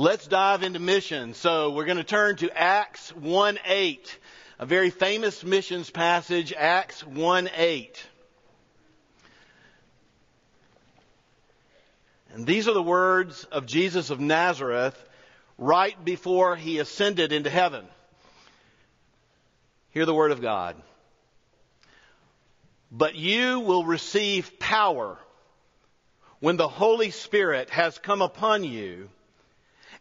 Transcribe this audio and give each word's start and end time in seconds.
Let's 0.00 0.26
dive 0.26 0.62
into 0.62 0.78
mission. 0.78 1.34
So 1.34 1.72
we're 1.72 1.84
going 1.84 1.98
to 1.98 2.04
turn 2.04 2.36
to 2.36 2.50
Acts 2.58 3.14
1 3.14 3.58
8, 3.66 4.18
a 4.58 4.64
very 4.64 4.88
famous 4.88 5.44
missions 5.44 5.90
passage, 5.90 6.54
Acts 6.56 7.04
1 7.06 7.50
8. 7.54 8.02
And 12.32 12.46
these 12.46 12.66
are 12.66 12.72
the 12.72 12.82
words 12.82 13.44
of 13.52 13.66
Jesus 13.66 14.08
of 14.08 14.20
Nazareth 14.20 14.96
right 15.58 16.02
before 16.02 16.56
he 16.56 16.78
ascended 16.78 17.30
into 17.30 17.50
heaven. 17.50 17.84
Hear 19.90 20.06
the 20.06 20.14
word 20.14 20.32
of 20.32 20.40
God. 20.40 20.76
But 22.90 23.16
you 23.16 23.60
will 23.60 23.84
receive 23.84 24.58
power 24.58 25.18
when 26.38 26.56
the 26.56 26.68
Holy 26.68 27.10
Spirit 27.10 27.68
has 27.68 27.98
come 27.98 28.22
upon 28.22 28.64
you, 28.64 29.10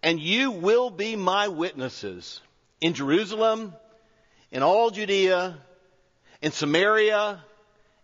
and 0.01 0.19
you 0.19 0.51
will 0.51 0.89
be 0.89 1.15
my 1.15 1.47
witnesses 1.47 2.41
in 2.81 2.93
Jerusalem, 2.93 3.73
in 4.51 4.63
all 4.63 4.91
Judea, 4.91 5.57
in 6.41 6.51
Samaria, 6.51 7.43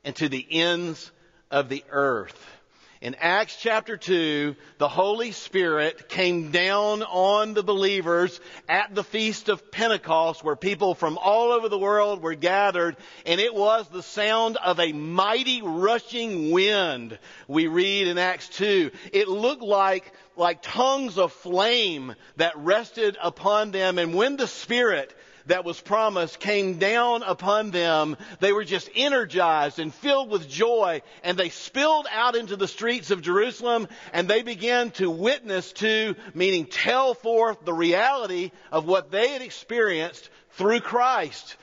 and 0.03 0.15
to 0.17 0.29
the 0.29 0.45
ends 0.49 1.11
of 1.49 1.69
the 1.69 1.83
earth. 1.89 2.54
In 3.01 3.15
Acts 3.15 3.57
chapter 3.59 3.97
2, 3.97 4.55
the 4.77 4.87
Holy 4.87 5.33
Spirit 5.33 6.07
came 6.07 6.51
down 6.51 7.03
on 7.03 7.53
the 7.53 7.61
believers 7.61 8.39
at 8.69 8.95
the 8.95 9.03
Feast 9.03 9.49
of 9.49 9.69
Pentecost 9.69 10.45
where 10.45 10.55
people 10.55 10.95
from 10.95 11.17
all 11.17 11.51
over 11.51 11.67
the 11.67 11.77
world 11.77 12.21
were 12.21 12.35
gathered 12.35 12.95
and 13.25 13.41
it 13.41 13.53
was 13.53 13.89
the 13.89 14.01
sound 14.01 14.55
of 14.55 14.79
a 14.79 14.93
mighty 14.93 15.61
rushing 15.61 16.51
wind 16.51 17.19
we 17.49 17.67
read 17.67 18.07
in 18.07 18.17
Acts 18.17 18.47
2. 18.49 18.91
It 19.11 19.27
looked 19.27 19.63
like 19.63 20.13
like 20.37 20.61
tongues 20.61 21.17
of 21.17 21.31
flame 21.33 22.15
that 22.37 22.57
rested 22.57 23.17
upon 23.21 23.71
them 23.71 23.99
and 23.99 24.13
when 24.13 24.37
the 24.37 24.47
Spirit 24.47 25.13
that 25.47 25.65
was 25.65 25.79
promised 25.79 26.39
came 26.39 26.77
down 26.77 27.23
upon 27.23 27.71
them, 27.71 28.17
they 28.39 28.53
were 28.53 28.63
just 28.63 28.89
energized 28.95 29.79
and 29.79 29.93
filled 29.93 30.29
with 30.29 30.49
joy, 30.49 31.01
and 31.23 31.37
they 31.37 31.49
spilled 31.49 32.07
out 32.11 32.35
into 32.35 32.55
the 32.55 32.67
streets 32.67 33.11
of 33.11 33.21
Jerusalem, 33.21 33.87
and 34.13 34.27
they 34.27 34.41
began 34.41 34.91
to 34.91 35.09
witness 35.09 35.71
to, 35.73 36.15
meaning 36.33 36.65
tell 36.65 37.13
forth 37.13 37.63
the 37.63 37.73
reality 37.73 38.51
of 38.71 38.85
what 38.85 39.11
they 39.11 39.29
had 39.29 39.41
experienced 39.41 40.29
through 40.51 40.79
Christ. 40.79 41.57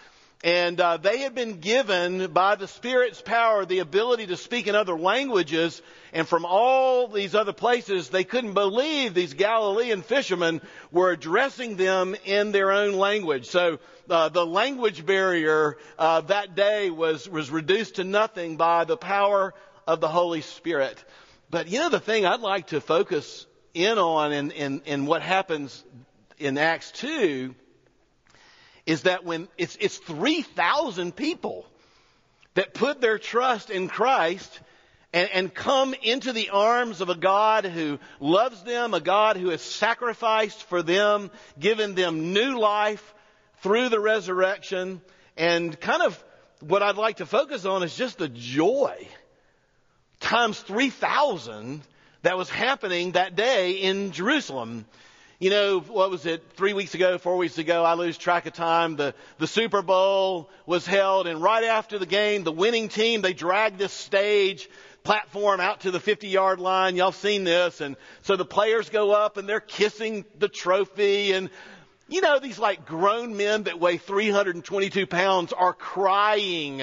And 0.44 0.80
uh, 0.80 0.96
they 0.96 1.18
had 1.18 1.36
been 1.36 1.60
given 1.60 2.32
by 2.32 2.56
the 2.56 2.66
Spirit's 2.66 3.22
power 3.22 3.64
the 3.64 3.78
ability 3.78 4.26
to 4.26 4.36
speak 4.36 4.66
in 4.66 4.74
other 4.74 4.98
languages. 4.98 5.80
And 6.12 6.26
from 6.26 6.44
all 6.44 7.06
these 7.06 7.36
other 7.36 7.52
places, 7.52 8.08
they 8.08 8.24
couldn't 8.24 8.54
believe 8.54 9.14
these 9.14 9.34
Galilean 9.34 10.02
fishermen 10.02 10.60
were 10.90 11.12
addressing 11.12 11.76
them 11.76 12.16
in 12.24 12.50
their 12.50 12.72
own 12.72 12.94
language. 12.94 13.46
So 13.46 13.78
uh, 14.10 14.30
the 14.30 14.44
language 14.44 15.06
barrier 15.06 15.78
uh, 15.96 16.22
that 16.22 16.56
day 16.56 16.90
was 16.90 17.28
was 17.28 17.50
reduced 17.50 17.96
to 17.96 18.04
nothing 18.04 18.56
by 18.56 18.84
the 18.84 18.96
power 18.96 19.54
of 19.86 20.00
the 20.00 20.08
Holy 20.08 20.40
Spirit. 20.40 21.02
But 21.50 21.68
you 21.68 21.78
know 21.78 21.88
the 21.88 22.00
thing 22.00 22.26
I'd 22.26 22.40
like 22.40 22.68
to 22.68 22.80
focus 22.80 23.46
in 23.74 23.96
on 23.96 24.32
in, 24.32 24.50
in, 24.50 24.82
in 24.86 25.06
what 25.06 25.22
happens 25.22 25.84
in 26.38 26.58
Acts 26.58 26.90
2 26.92 27.54
is 28.86 29.02
that 29.02 29.24
when 29.24 29.48
it's, 29.56 29.76
it's 29.80 29.98
3,000 29.98 31.14
people 31.14 31.66
that 32.54 32.74
put 32.74 33.00
their 33.00 33.18
trust 33.18 33.70
in 33.70 33.88
Christ 33.88 34.60
and, 35.12 35.28
and 35.32 35.54
come 35.54 35.94
into 36.02 36.32
the 36.32 36.50
arms 36.50 37.00
of 37.00 37.08
a 37.08 37.14
God 37.14 37.64
who 37.64 37.98
loves 38.20 38.62
them, 38.64 38.94
a 38.94 39.00
God 39.00 39.36
who 39.36 39.50
has 39.50 39.62
sacrificed 39.62 40.62
for 40.64 40.82
them, 40.82 41.30
given 41.58 41.94
them 41.94 42.32
new 42.32 42.58
life 42.58 43.14
through 43.62 43.88
the 43.88 44.00
resurrection. 44.00 45.00
And 45.36 45.78
kind 45.80 46.02
of 46.02 46.22
what 46.60 46.82
I'd 46.82 46.96
like 46.96 47.16
to 47.16 47.26
focus 47.26 47.64
on 47.64 47.82
is 47.82 47.96
just 47.96 48.18
the 48.18 48.28
joy 48.28 49.06
times 50.20 50.60
3,000 50.60 51.82
that 52.22 52.36
was 52.36 52.48
happening 52.48 53.12
that 53.12 53.34
day 53.34 53.72
in 53.72 54.12
Jerusalem 54.12 54.86
you 55.42 55.50
know, 55.50 55.80
what 55.80 56.08
was 56.08 56.24
it, 56.24 56.40
three 56.54 56.72
weeks 56.72 56.94
ago, 56.94 57.18
four 57.18 57.36
weeks 57.36 57.58
ago, 57.58 57.82
I 57.82 57.94
lose 57.94 58.16
track 58.16 58.46
of 58.46 58.52
time. 58.52 58.94
The, 58.94 59.12
the 59.38 59.48
Super 59.48 59.82
Bowl 59.82 60.48
was 60.66 60.86
held, 60.86 61.26
and 61.26 61.42
right 61.42 61.64
after 61.64 61.98
the 61.98 62.06
game, 62.06 62.44
the 62.44 62.52
winning 62.52 62.88
team, 62.88 63.22
they 63.22 63.32
dragged 63.32 63.76
this 63.76 63.92
stage 63.92 64.70
platform 65.02 65.58
out 65.58 65.80
to 65.80 65.90
the 65.90 65.98
50 65.98 66.28
yard 66.28 66.60
line. 66.60 66.94
Y'all 66.94 67.10
seen 67.10 67.42
this. 67.42 67.80
And 67.80 67.96
so 68.20 68.36
the 68.36 68.44
players 68.44 68.88
go 68.88 69.10
up 69.10 69.36
and 69.36 69.48
they're 69.48 69.58
kissing 69.58 70.24
the 70.38 70.46
trophy 70.46 71.32
and 71.32 71.50
you 72.08 72.20
know, 72.20 72.38
these 72.38 72.60
like 72.60 72.86
grown 72.86 73.36
men 73.36 73.64
that 73.64 73.80
weigh 73.80 73.96
322 73.96 75.06
pounds 75.08 75.52
are 75.52 75.72
crying 75.72 76.82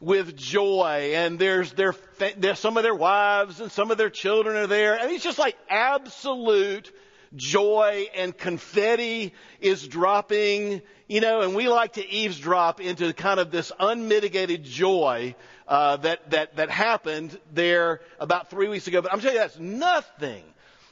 with 0.00 0.36
joy 0.36 1.12
and 1.16 1.38
there's 1.38 1.72
their, 1.72 1.94
there's 2.38 2.58
some 2.58 2.78
of 2.78 2.82
their 2.82 2.94
wives 2.94 3.60
and 3.60 3.70
some 3.70 3.90
of 3.90 3.98
their 3.98 4.10
children 4.10 4.56
are 4.56 4.68
there. 4.68 4.96
And 4.98 5.10
it's 5.10 5.24
just 5.24 5.38
like 5.38 5.56
absolute 5.68 6.90
joy 7.36 8.06
and 8.14 8.36
confetti 8.36 9.32
is 9.60 9.86
dropping, 9.86 10.82
you 11.08 11.20
know, 11.20 11.40
and 11.40 11.54
we 11.54 11.68
like 11.68 11.94
to 11.94 12.06
eavesdrop 12.06 12.80
into 12.80 13.12
kind 13.12 13.40
of 13.40 13.50
this 13.50 13.72
unmitigated 13.78 14.64
joy 14.64 15.34
uh, 15.68 15.96
that 15.98 16.30
that 16.30 16.56
that 16.56 16.70
happened 16.70 17.38
there 17.52 18.00
about 18.18 18.50
three 18.50 18.68
weeks 18.68 18.86
ago. 18.86 19.02
But 19.02 19.12
I'm 19.12 19.20
telling 19.20 19.36
you, 19.36 19.40
that's 19.40 19.58
nothing 19.58 20.42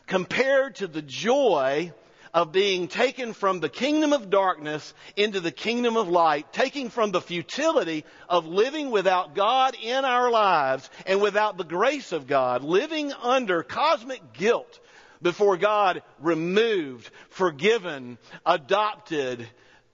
compared 0.06 0.76
to 0.76 0.86
the 0.86 1.02
joy 1.02 1.92
of 2.34 2.50
being 2.50 2.88
taken 2.88 3.34
from 3.34 3.60
the 3.60 3.68
kingdom 3.68 4.12
of 4.12 4.30
darkness 4.30 4.94
into 5.16 5.40
the 5.40 5.50
kingdom 5.50 5.96
of 5.96 6.08
light, 6.08 6.50
taking 6.52 6.88
from 6.88 7.10
the 7.10 7.20
futility 7.20 8.04
of 8.28 8.46
living 8.46 8.90
without 8.90 9.34
God 9.34 9.76
in 9.82 10.04
our 10.04 10.30
lives 10.30 10.88
and 11.06 11.20
without 11.20 11.58
the 11.58 11.64
grace 11.64 12.12
of 12.12 12.26
God, 12.26 12.64
living 12.64 13.12
under 13.12 13.62
cosmic 13.62 14.32
guilt 14.32 14.80
before 15.22 15.56
God 15.56 16.02
removed, 16.20 17.10
forgiven, 17.30 18.18
adopted. 18.44 19.46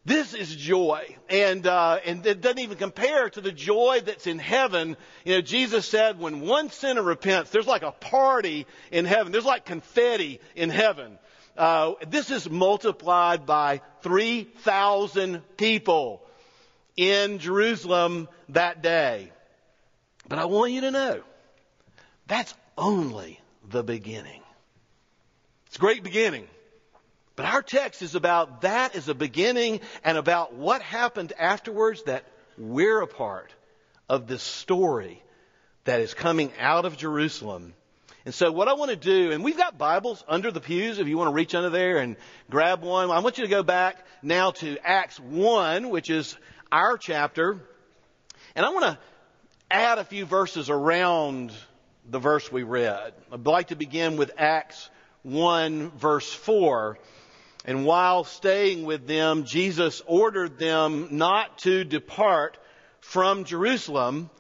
This 0.05 0.33
is 0.33 0.55
joy, 0.55 1.17
and 1.29 1.67
uh, 1.67 1.99
and 2.07 2.25
it 2.27 2.41
doesn't 2.41 2.61
even 2.61 2.79
compare 2.79 3.29
to 3.29 3.43
the 3.43 3.53
joy 3.53 4.01
that's 4.05 4.27
in 4.27 4.39
heaven. 4.39 4.97
You 5.25 5.35
know, 5.35 5.41
Jesus 5.43 5.85
said, 5.87 6.19
when 6.19 6.41
one 6.41 6.71
sinner 6.71 7.03
repents, 7.03 7.51
there's 7.51 7.67
like 7.67 7.83
a 7.83 7.93
party 7.93 8.67
in 8.91 9.05
heaven. 9.05 9.33
There's 9.33 9.45
like 9.45 9.67
confetti 9.67 10.41
in 10.57 10.71
heaven. 10.71 11.19
Uh, 11.59 11.95
this 12.09 12.31
is 12.31 12.49
multiplied 12.49 13.45
by 13.45 13.83
three 14.01 14.45
thousand 14.45 15.43
people 15.57 16.23
in 16.97 17.39
Jerusalem 17.39 18.29
that 18.51 18.83
day. 18.83 19.31
But 20.29 20.39
I 20.39 20.47
want 20.47 20.73
you 20.73 20.83
to 20.83 20.91
know 20.91 21.23
that's 22.27 22.55
only 22.79 23.41
the 23.69 23.83
beginning. 23.83 24.41
A 25.79 25.81
great 25.81 26.03
beginning. 26.03 26.49
But 27.37 27.47
our 27.47 27.63
text 27.63 28.03
is 28.03 28.17
about 28.17 28.63
that 28.63 28.97
as 28.97 29.09
a 29.09 29.15
beginning 29.15 29.79
and 30.03 30.19
about 30.19 30.53
what 30.53 30.83
happened 30.83 31.33
afterwards 31.39 32.03
that 32.05 32.25
we're 32.57 33.01
a 33.01 33.07
part 33.07 33.55
of 34.09 34.27
this 34.27 34.43
story 34.43 35.23
that 35.85 36.01
is 36.01 36.15
coming 36.15 36.51
out 36.59 36.85
of 36.85 36.97
Jerusalem. 36.97 37.75
And 38.25 38.35
so 38.35 38.51
what 38.51 38.67
I 38.67 38.73
want 38.73 38.91
to 38.91 38.97
do, 38.97 39.31
and 39.31 39.45
we've 39.45 39.57
got 39.57 39.79
Bibles 39.79 40.25
under 40.27 40.51
the 40.51 40.61
pews 40.61 40.99
if 40.99 41.07
you 41.07 41.17
want 41.17 41.29
to 41.29 41.35
reach 41.35 41.55
under 41.55 41.71
there 41.71 41.99
and 41.99 42.17
grab 42.51 42.83
one. 42.83 43.13
I 43.13 43.21
want 43.21 43.39
you 43.39 43.45
to 43.45 43.51
go 43.51 43.63
back 43.63 44.05
now 44.21 44.51
to 44.51 44.79
Acts 44.85 45.21
1, 45.21 45.91
which 45.91 46.11
is 46.11 46.37
our 46.73 46.99
chapter. 46.99 47.61
And 48.57 48.67
I 48.67 48.71
want 48.71 48.85
to 48.87 48.99
add 49.71 49.99
a 49.99 50.05
few 50.05 50.25
verses 50.25 50.71
around 50.71 51.53
the 52.11 52.19
verse 52.19 52.51
we 52.51 52.65
read. 52.65 53.13
I'd 53.31 53.47
like 53.47 53.69
to 53.69 53.77
begin 53.77 54.17
with 54.17 54.33
Acts 54.39 54.91
1 55.29 55.91
verse 55.91 56.33
4. 56.33 56.99
And 57.65 57.85
while 57.85 58.25
staying 58.25 58.85
with 58.85 59.07
them, 59.07 59.45
Jesus 59.45 60.01
ordered 60.07 60.59
them 60.59 61.09
not 61.13 61.59
to 61.59 61.85
depart 61.85 62.57
from 63.01 63.45
Jerusalem, 63.45 64.31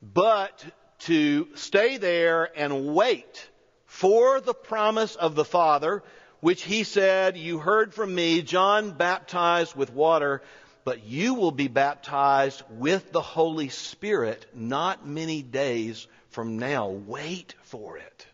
but 0.00 0.64
to 1.00 1.48
stay 1.54 1.98
there 1.98 2.48
and 2.56 2.94
wait 2.94 3.48
for 3.86 4.40
the 4.40 4.54
promise 4.54 5.16
of 5.16 5.34
the 5.34 5.44
Father, 5.44 6.02
which 6.40 6.62
he 6.62 6.84
said, 6.84 7.36
You 7.36 7.58
heard 7.58 7.92
from 7.92 8.14
me, 8.14 8.42
John 8.42 8.92
baptized 8.92 9.76
with 9.76 9.92
water, 9.92 10.42
but 10.84 11.04
you 11.04 11.34
will 11.34 11.52
be 11.52 11.68
baptized 11.68 12.62
with 12.70 13.12
the 13.12 13.20
Holy 13.20 13.68
Spirit 13.68 14.46
not 14.54 15.06
many 15.06 15.42
days 15.42 16.06
from 16.30 16.58
now. 16.58 16.88
Wait 16.88 17.54
for 17.62 17.98
it. 17.98 18.26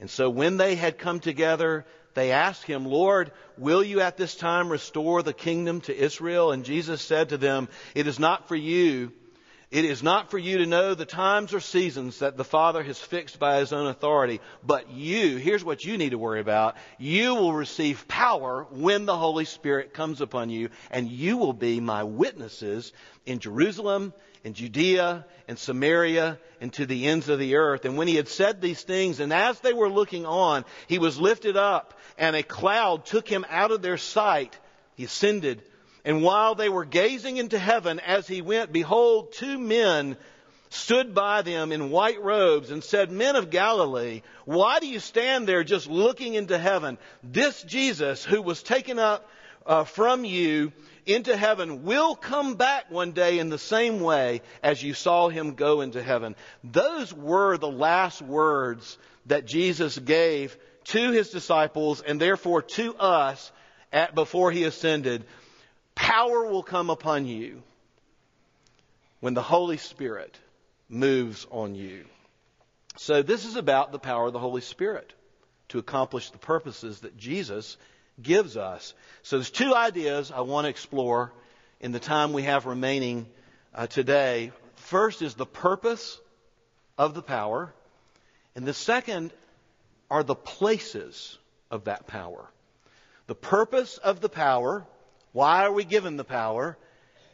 And 0.00 0.10
so 0.10 0.28
when 0.28 0.56
they 0.56 0.74
had 0.74 0.98
come 0.98 1.20
together, 1.20 1.86
they 2.14 2.32
asked 2.32 2.64
him, 2.64 2.84
Lord, 2.84 3.30
will 3.56 3.82
you 3.82 4.00
at 4.00 4.16
this 4.16 4.34
time 4.34 4.68
restore 4.68 5.22
the 5.22 5.32
kingdom 5.32 5.80
to 5.82 5.96
Israel? 5.96 6.52
And 6.52 6.64
Jesus 6.64 7.00
said 7.00 7.30
to 7.30 7.38
them, 7.38 7.68
It 7.94 8.06
is 8.06 8.18
not 8.18 8.48
for 8.48 8.56
you 8.56 9.12
It 9.70 9.84
is 9.84 10.00
not 10.00 10.30
for 10.30 10.38
you 10.38 10.58
to 10.58 10.66
know 10.66 10.94
the 10.94 11.04
times 11.04 11.52
or 11.52 11.58
seasons 11.58 12.20
that 12.20 12.36
the 12.36 12.44
Father 12.44 12.84
has 12.84 13.00
fixed 13.00 13.40
by 13.40 13.58
His 13.58 13.72
own 13.72 13.88
authority, 13.88 14.40
but 14.64 14.90
you, 14.90 15.38
here's 15.38 15.64
what 15.64 15.84
you 15.84 15.98
need 15.98 16.10
to 16.10 16.18
worry 16.18 16.40
about. 16.40 16.76
You 16.98 17.34
will 17.34 17.52
receive 17.52 18.06
power 18.06 18.66
when 18.70 19.06
the 19.06 19.16
Holy 19.16 19.44
Spirit 19.44 19.92
comes 19.92 20.20
upon 20.20 20.50
you, 20.50 20.68
and 20.90 21.10
you 21.10 21.36
will 21.36 21.52
be 21.52 21.80
my 21.80 22.04
witnesses 22.04 22.92
in 23.26 23.40
Jerusalem, 23.40 24.12
in 24.44 24.54
Judea, 24.54 25.24
and 25.48 25.58
Samaria, 25.58 26.38
and 26.60 26.72
to 26.74 26.86
the 26.86 27.06
ends 27.06 27.28
of 27.28 27.38
the 27.38 27.56
earth. 27.56 27.84
And 27.84 27.96
when 27.96 28.08
He 28.08 28.16
had 28.16 28.28
said 28.28 28.60
these 28.60 28.82
things, 28.82 29.20
and 29.20 29.32
as 29.32 29.60
they 29.60 29.72
were 29.72 29.90
looking 29.90 30.26
on, 30.26 30.64
He 30.86 30.98
was 30.98 31.18
lifted 31.18 31.56
up, 31.56 31.94
and 32.18 32.34
a 32.34 32.42
cloud 32.42 33.06
took 33.06 33.28
Him 33.28 33.44
out 33.48 33.72
of 33.72 33.82
their 33.82 33.98
sight. 33.98 34.58
He 34.94 35.04
ascended 35.04 35.62
and 36.06 36.22
while 36.22 36.54
they 36.54 36.68
were 36.68 36.84
gazing 36.84 37.36
into 37.36 37.58
heaven 37.58 37.98
as 37.98 38.28
he 38.28 38.40
went, 38.40 38.72
behold, 38.72 39.32
two 39.32 39.58
men 39.58 40.16
stood 40.70 41.16
by 41.16 41.42
them 41.42 41.72
in 41.72 41.90
white 41.90 42.22
robes 42.22 42.70
and 42.70 42.82
said, 42.84 43.10
Men 43.10 43.34
of 43.34 43.50
Galilee, 43.50 44.22
why 44.44 44.78
do 44.78 44.86
you 44.86 45.00
stand 45.00 45.48
there 45.48 45.64
just 45.64 45.88
looking 45.88 46.34
into 46.34 46.58
heaven? 46.58 46.96
This 47.24 47.60
Jesus 47.64 48.24
who 48.24 48.40
was 48.40 48.62
taken 48.62 49.00
up 49.00 49.28
uh, 49.66 49.82
from 49.82 50.24
you 50.24 50.72
into 51.06 51.36
heaven 51.36 51.84
will 51.84 52.14
come 52.14 52.54
back 52.54 52.90
one 52.90 53.12
day 53.12 53.38
in 53.38 53.48
the 53.48 53.58
same 53.58 54.00
way 54.00 54.42
as 54.62 54.82
you 54.82 54.92
saw 54.92 55.28
him 55.28 55.54
go 55.54 55.80
into 55.80 56.02
heaven. 56.02 56.36
Those 56.64 57.14
were 57.14 57.56
the 57.56 57.70
last 57.70 58.20
words 58.20 58.98
that 59.26 59.46
Jesus 59.46 59.98
gave 59.98 60.56
to 60.84 61.12
his 61.12 61.30
disciples 61.30 62.00
and 62.00 62.20
therefore 62.20 62.62
to 62.62 62.94
us 62.96 63.50
at, 63.92 64.14
before 64.14 64.50
he 64.50 64.64
ascended. 64.64 65.24
Power 65.94 66.46
will 66.46 66.62
come 66.62 66.90
upon 66.90 67.26
you 67.26 67.62
when 69.20 69.34
the 69.34 69.42
Holy 69.42 69.78
Spirit 69.78 70.38
moves 70.88 71.46
on 71.50 71.74
you. 71.74 72.04
So, 72.98 73.22
this 73.22 73.44
is 73.44 73.56
about 73.56 73.92
the 73.92 73.98
power 73.98 74.26
of 74.26 74.32
the 74.32 74.38
Holy 74.38 74.60
Spirit 74.60 75.12
to 75.68 75.78
accomplish 75.78 76.30
the 76.30 76.38
purposes 76.38 77.00
that 77.00 77.16
Jesus 77.16 77.76
gives 78.22 78.56
us. 78.56 78.94
So, 79.22 79.36
there's 79.36 79.50
two 79.50 79.74
ideas 79.74 80.30
I 80.30 80.40
want 80.40 80.64
to 80.64 80.70
explore 80.70 81.32
in 81.80 81.92
the 81.92 82.00
time 82.00 82.32
we 82.32 82.42
have 82.42 82.66
remaining 82.66 83.26
uh, 83.74 83.86
today. 83.86 84.52
First 84.76 85.22
is 85.22 85.34
the 85.34 85.46
purpose 85.46 86.18
of 86.96 87.14
the 87.14 87.22
power, 87.22 87.72
and 88.54 88.66
the 88.66 88.74
second 88.74 89.32
are 90.10 90.22
the 90.22 90.34
places 90.34 91.38
of 91.70 91.84
that 91.84 92.06
power. 92.06 92.48
The 93.26 93.34
purpose 93.34 93.98
of 93.98 94.20
the 94.20 94.28
power 94.28 94.86
why 95.36 95.66
are 95.66 95.72
we 95.72 95.84
given 95.84 96.16
the 96.16 96.24
power? 96.24 96.78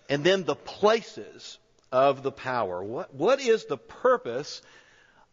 And 0.09 0.25
then 0.25 0.43
the 0.43 0.57
places 0.57 1.57
of 1.93 2.25
the 2.25 2.33
power. 2.33 2.83
What, 2.83 3.15
what 3.15 3.41
is 3.41 3.67
the 3.67 3.77
purpose 3.77 4.61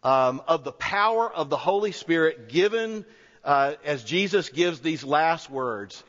um, 0.04 0.44
of 0.48 0.64
the 0.64 0.72
power 0.72 1.34
of 1.34 1.50
the 1.50 1.58
Holy 1.58 1.92
Spirit 1.94 2.48
given 2.48 3.06
uh, 3.44 3.74
as 3.84 4.04
Jesus 4.04 4.50
gives 4.50 4.80
these 4.80 5.04
last 5.04 5.50
words? 5.50 6.04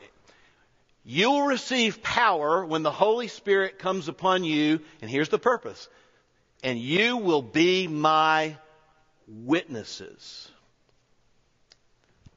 You 1.03 1.31
will 1.31 1.47
receive 1.47 2.03
power 2.03 2.63
when 2.65 2.83
the 2.83 2.91
Holy 2.91 3.27
Spirit 3.27 3.79
comes 3.79 4.07
upon 4.07 4.43
you, 4.43 4.81
and 5.01 5.09
here's 5.09 5.29
the 5.29 5.39
purpose. 5.39 5.89
And 6.63 6.77
you 6.77 7.17
will 7.17 7.41
be 7.41 7.87
my 7.87 8.57
witnesses. 9.27 10.49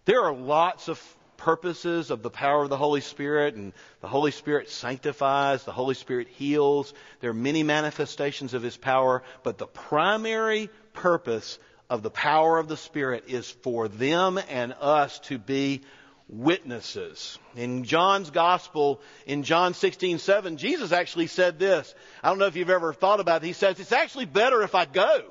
There 0.07 0.23
are 0.23 0.35
lots 0.35 0.89
of 0.89 1.01
purposes 1.37 2.11
of 2.11 2.23
the 2.23 2.31
power 2.31 2.63
of 2.63 2.71
the 2.71 2.77
Holy 2.77 3.03
Spirit, 3.03 3.55
and 3.55 3.75
the 4.01 4.09
Holy 4.09 4.31
Spirit 4.31 4.71
sanctifies, 4.71 5.65
the 5.65 5.73
Holy 5.73 5.95
Spirit 5.95 6.29
heals. 6.29 6.95
There 7.21 7.31
are 7.31 7.35
many 7.35 7.63
manifestations 7.63 8.55
of 8.55 8.63
His 8.63 8.79
power, 8.79 9.23
but 9.43 9.59
the 9.59 9.67
primary 9.67 10.71
purpose 10.95 11.59
of 11.91 12.03
the 12.03 12.11
power 12.11 12.59
of 12.59 12.69
the 12.69 12.77
Spirit 12.77 13.25
is 13.29 13.51
for 13.51 13.89
them 13.89 14.39
and 14.49 14.75
us 14.81 15.19
to 15.21 15.39
be 15.39 15.83
witnesses. 16.29 17.39
In 17.57 17.85
John's 17.85 18.31
Gospel, 18.31 19.01
in 19.27 19.43
John 19.43 19.75
16, 19.75 20.19
7, 20.19 20.57
Jesus 20.57 20.93
actually 20.93 21.27
said 21.27 21.59
this. 21.59 21.95
I 22.23 22.29
don't 22.29 22.39
know 22.39 22.47
if 22.47 22.57
you've 22.57 22.71
ever 22.71 22.93
thought 22.93 23.21
about 23.21 23.43
it. 23.43 23.47
He 23.47 23.53
says, 23.53 23.79
it's 23.79 23.93
actually 23.93 24.25
better 24.25 24.63
if 24.63 24.75
I 24.75 24.87
go. 24.87 25.23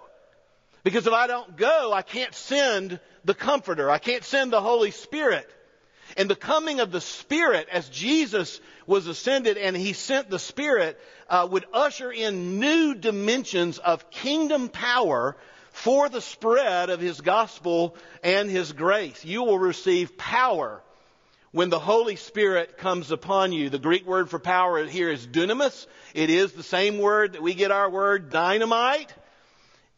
Because 0.84 1.08
if 1.08 1.14
I 1.14 1.28
don't 1.28 1.56
go, 1.56 1.92
I 1.94 2.02
can't 2.02 2.36
send 2.36 3.00
the 3.24 3.34
Comforter. 3.34 3.90
I 3.90 3.98
can't 3.98 4.24
send 4.24 4.52
the 4.52 4.62
Holy 4.62 4.92
Spirit. 4.92 5.50
And 6.18 6.30
the 6.30 6.36
coming 6.36 6.80
of 6.80 6.92
the 6.92 7.02
Spirit, 7.02 7.68
as 7.72 7.90
Jesus 7.90 8.60
was 8.86 9.08
ascended 9.08 9.58
and 9.58 9.76
He 9.76 9.94
sent 9.94 10.30
the 10.30 10.40
Spirit, 10.40 11.00
uh, 11.30 11.48
would 11.50 11.66
usher 11.74 12.12
in 12.12 12.60
new 12.60 12.94
dimensions 12.94 13.80
of 13.80 14.12
kingdom 14.12 14.70
power 14.70 15.36
for 15.74 16.08
the 16.08 16.22
spread 16.22 16.90
of 16.90 17.02
His 17.02 17.20
gospel 17.20 17.98
and 18.24 18.50
His 18.50 18.72
grace. 18.72 19.26
You 19.26 19.44
will 19.44 19.60
receive 19.60 20.18
power 20.18 20.82
when 21.52 21.70
the 21.70 21.80
Holy 21.80 22.16
Spirit 22.16 22.78
comes 22.78 23.12
upon 23.12 23.52
you. 23.52 23.70
The 23.70 23.80
Greek 23.80 24.06
word 24.06 24.30
for 24.30 24.40
power 24.40 24.86
here 24.86 25.10
is 25.10 25.28
dunamis. 25.28 25.88
It 26.14 26.30
is 26.30 26.54
the 26.54 26.64
same 26.64 27.00
word 27.00 27.34
that 27.34 27.42
we 27.42 27.56
get 27.56 27.72
our 27.72 27.90
word 27.90 28.30
dynamite. 28.30 29.14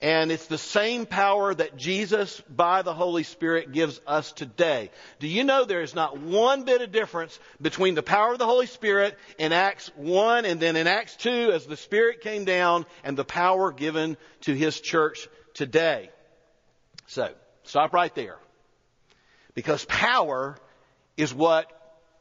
And 0.01 0.31
it's 0.31 0.47
the 0.47 0.57
same 0.57 1.05
power 1.05 1.53
that 1.53 1.77
Jesus, 1.77 2.41
by 2.49 2.81
the 2.81 2.93
Holy 2.93 3.23
Spirit, 3.23 3.71
gives 3.71 3.99
us 4.07 4.31
today. 4.31 4.91
Do 5.19 5.27
you 5.27 5.43
know 5.43 5.65
there 5.65 5.81
is 5.81 5.95
not 5.95 6.17
one 6.17 6.63
bit 6.63 6.81
of 6.81 6.91
difference 6.91 7.37
between 7.61 7.95
the 7.95 8.03
power 8.03 8.33
of 8.33 8.39
the 8.39 8.45
Holy 8.45 8.67
Spirit 8.67 9.17
in 9.37 9.51
Acts 9.51 9.89
1 9.95 10.45
and 10.45 10.59
then 10.59 10.75
in 10.75 10.87
Acts 10.87 11.15
2 11.17 11.51
as 11.53 11.65
the 11.65 11.77
Spirit 11.77 12.21
came 12.21 12.45
down 12.45 12.85
and 13.03 13.17
the 13.17 13.25
power 13.25 13.71
given 13.71 14.17
to 14.41 14.53
His 14.53 14.79
church 14.79 15.27
today? 15.55 16.11
So, 17.07 17.33
stop 17.63 17.93
right 17.93 18.13
there. 18.13 18.37
Because 19.55 19.83
power 19.85 20.57
is 21.17 21.33
what 21.33 21.71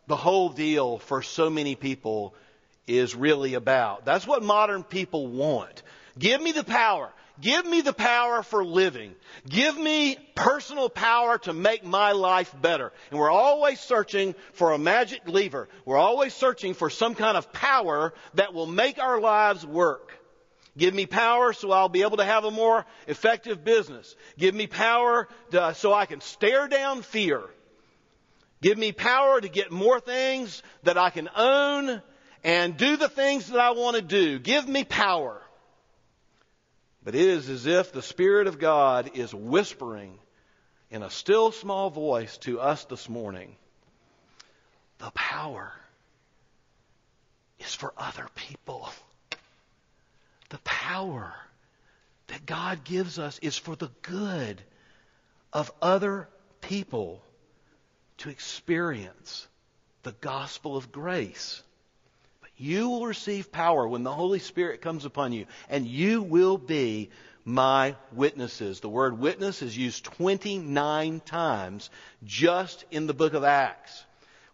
the 0.06 0.16
whole 0.16 0.48
deal 0.48 0.98
for 0.98 1.22
so 1.22 1.50
many 1.50 1.75
people 1.75 2.34
is 2.86 3.14
really 3.14 3.54
about. 3.54 4.04
That's 4.04 4.26
what 4.26 4.42
modern 4.42 4.82
people 4.82 5.26
want. 5.26 5.82
Give 6.19 6.40
me 6.40 6.52
the 6.52 6.64
power. 6.64 7.10
Give 7.40 7.66
me 7.66 7.81
the 7.81 7.92
power 7.92 8.44
for 8.44 8.64
living. 8.64 9.14
Give 9.48 9.76
me 9.76 10.16
personal 10.37 10.88
power 10.88 11.38
to 11.38 11.52
make 11.52 11.84
my 11.84 12.12
life 12.12 12.54
better. 12.60 12.92
And 13.10 13.19
we're 13.19 13.30
always 13.30 13.80
searching 13.80 14.37
for 14.52 14.70
a 14.70 14.78
magic 14.78 15.22
lever. 15.26 15.69
We're 15.84 15.98
always 15.98 16.32
searching 16.32 16.75
for 16.75 16.90
some 16.90 17.16
kind 17.16 17.37
of 17.37 17.52
power 17.52 18.14
that 18.34 18.54
will 18.54 18.66
make 18.66 19.00
our 19.00 19.20
lives 19.20 19.66
work. 19.66 20.16
Give 20.76 20.93
me 20.93 21.06
power 21.06 21.53
so 21.53 21.71
I'll 21.71 21.88
be 21.88 22.03
able 22.03 22.17
to 22.17 22.25
have 22.25 22.44
a 22.44 22.50
more 22.50 22.85
effective 23.06 23.65
business. 23.65 24.15
Give 24.37 24.55
me 24.55 24.67
power 24.67 25.29
to, 25.53 25.75
so 25.75 25.93
I 25.93 26.06
can 26.06 26.21
stare 26.21 26.67
down 26.69 27.03
fear. 27.03 27.43
Give 28.61 28.76
me 28.76 28.93
power 28.93 29.41
to 29.41 29.49
get 29.49 29.71
more 29.71 30.00
things 30.00 30.62
that 30.83 30.99
I 30.99 31.11
can 31.11 31.28
own 31.37 32.02
and 32.43 32.76
do 32.76 32.97
the 32.97 33.09
things 33.09 33.49
that 33.49 33.61
I 33.61 33.71
want 33.73 33.97
to 33.97 34.02
do. 34.02 34.38
Give 34.38 34.66
me 34.66 34.85
power. 34.85 35.40
But 37.04 37.14
it 37.14 37.21
is 37.21 37.49
as 37.49 37.66
if 37.66 37.93
the 37.93 38.02
Spirit 38.02 38.47
of 38.47 38.59
God 38.59 39.11
is 39.14 39.35
whispering 39.35 40.19
in 40.90 41.02
a 41.02 41.11
still 41.11 41.52
small 41.52 41.90
voice 41.90 42.38
to 42.38 42.61
us 42.61 42.85
this 42.87 43.09
morning 43.09 43.57
the 44.99 45.11
power 45.11 45.73
is 47.59 47.75
for 47.75 47.93
other 47.97 48.26
people. 48.35 48.88
The 50.54 50.61
power 50.61 51.34
that 52.28 52.46
God 52.46 52.84
gives 52.84 53.18
us 53.18 53.40
is 53.40 53.58
for 53.58 53.75
the 53.75 53.90
good 54.02 54.62
of 55.52 55.73
other 55.82 56.28
people 56.61 57.25
to 58.18 58.30
experience 58.30 59.49
the 60.04 60.12
gospel 60.12 60.76
of 60.76 60.92
grace. 60.92 61.61
But 62.40 62.50
You 62.56 62.88
will 62.88 63.04
receive 63.04 63.50
power 63.50 63.88
when 63.88 64.04
the 64.04 64.12
Holy 64.12 64.38
Spirit 64.38 64.80
comes 64.80 65.04
upon 65.04 65.32
you, 65.32 65.46
and 65.68 65.88
you 65.88 66.23
will 66.23 66.56
be 66.56 67.11
my 67.44 67.96
witnesses. 68.12 68.78
The 68.78 68.88
word 68.88 69.18
witness 69.18 69.61
is 69.61 69.76
used 69.76 70.04
29 70.04 71.18
times 71.26 71.90
just 72.23 72.84
in 72.92 73.08
the 73.08 73.12
book 73.12 73.34
of 73.34 73.42
Acts. 73.42 74.04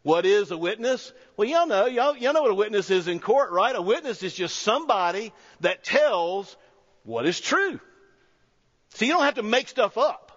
What 0.02 0.24
is 0.24 0.50
a 0.50 0.56
witness? 0.56 1.12
Well, 1.36 1.48
y'all 1.48 1.66
know, 1.66 1.86
y'all, 1.86 2.16
y'all 2.16 2.32
know 2.32 2.42
what 2.42 2.50
a 2.50 2.54
witness 2.54 2.90
is 2.90 3.06
in 3.06 3.20
court, 3.20 3.50
right? 3.50 3.74
A 3.74 3.82
witness 3.82 4.22
is 4.22 4.34
just 4.34 4.56
somebody 4.56 5.32
that 5.60 5.84
tells 5.84 6.56
what 7.04 7.26
is 7.26 7.40
true. 7.40 7.80
So 8.94 9.04
you 9.04 9.12
don't 9.12 9.24
have 9.24 9.34
to 9.34 9.42
make 9.42 9.68
stuff 9.68 9.98
up 9.98 10.32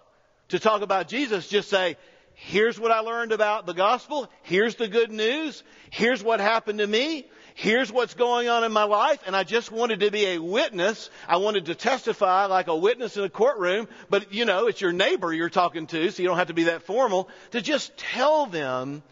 to 0.48 0.58
talk 0.58 0.82
about 0.82 1.08
Jesus. 1.08 1.48
Just 1.48 1.70
say, 1.70 1.96
here's 2.34 2.78
what 2.78 2.90
I 2.90 3.00
learned 3.00 3.32
about 3.32 3.64
the 3.64 3.72
gospel. 3.72 4.30
Here's 4.42 4.74
the 4.74 4.86
good 4.86 5.10
news. 5.10 5.62
Here's 5.90 6.22
what 6.22 6.40
happened 6.40 6.80
to 6.80 6.86
me 6.86 7.26
here's 7.54 7.90
what's 7.90 8.14
going 8.14 8.48
on 8.48 8.64
in 8.64 8.72
my 8.72 8.84
life, 8.84 9.20
and 9.26 9.34
I 9.34 9.44
just 9.44 9.72
wanted 9.72 10.00
to 10.00 10.10
be 10.10 10.26
a 10.26 10.38
witness. 10.38 11.08
I 11.28 11.38
wanted 11.38 11.66
to 11.66 11.74
testify 11.74 12.46
like 12.46 12.66
a 12.66 12.76
witness 12.76 13.16
in 13.16 13.24
a 13.24 13.30
courtroom, 13.30 13.88
but 14.10 14.32
you 14.32 14.44
know, 14.44 14.66
it's 14.66 14.80
your 14.80 14.92
neighbor 14.92 15.32
you're 15.32 15.48
talking 15.48 15.86
to, 15.86 16.10
so 16.10 16.22
you 16.22 16.28
don't 16.28 16.36
have 16.36 16.48
to 16.48 16.54
be 16.54 16.64
that 16.64 16.82
formal, 16.82 17.28
to 17.52 17.62
just 17.62 17.96
tell 17.96 18.46
them 18.46 19.02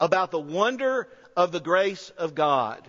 about 0.00 0.30
the 0.30 0.40
wonder 0.40 1.08
of 1.36 1.52
the 1.52 1.60
grace 1.60 2.10
of 2.10 2.34
God. 2.34 2.82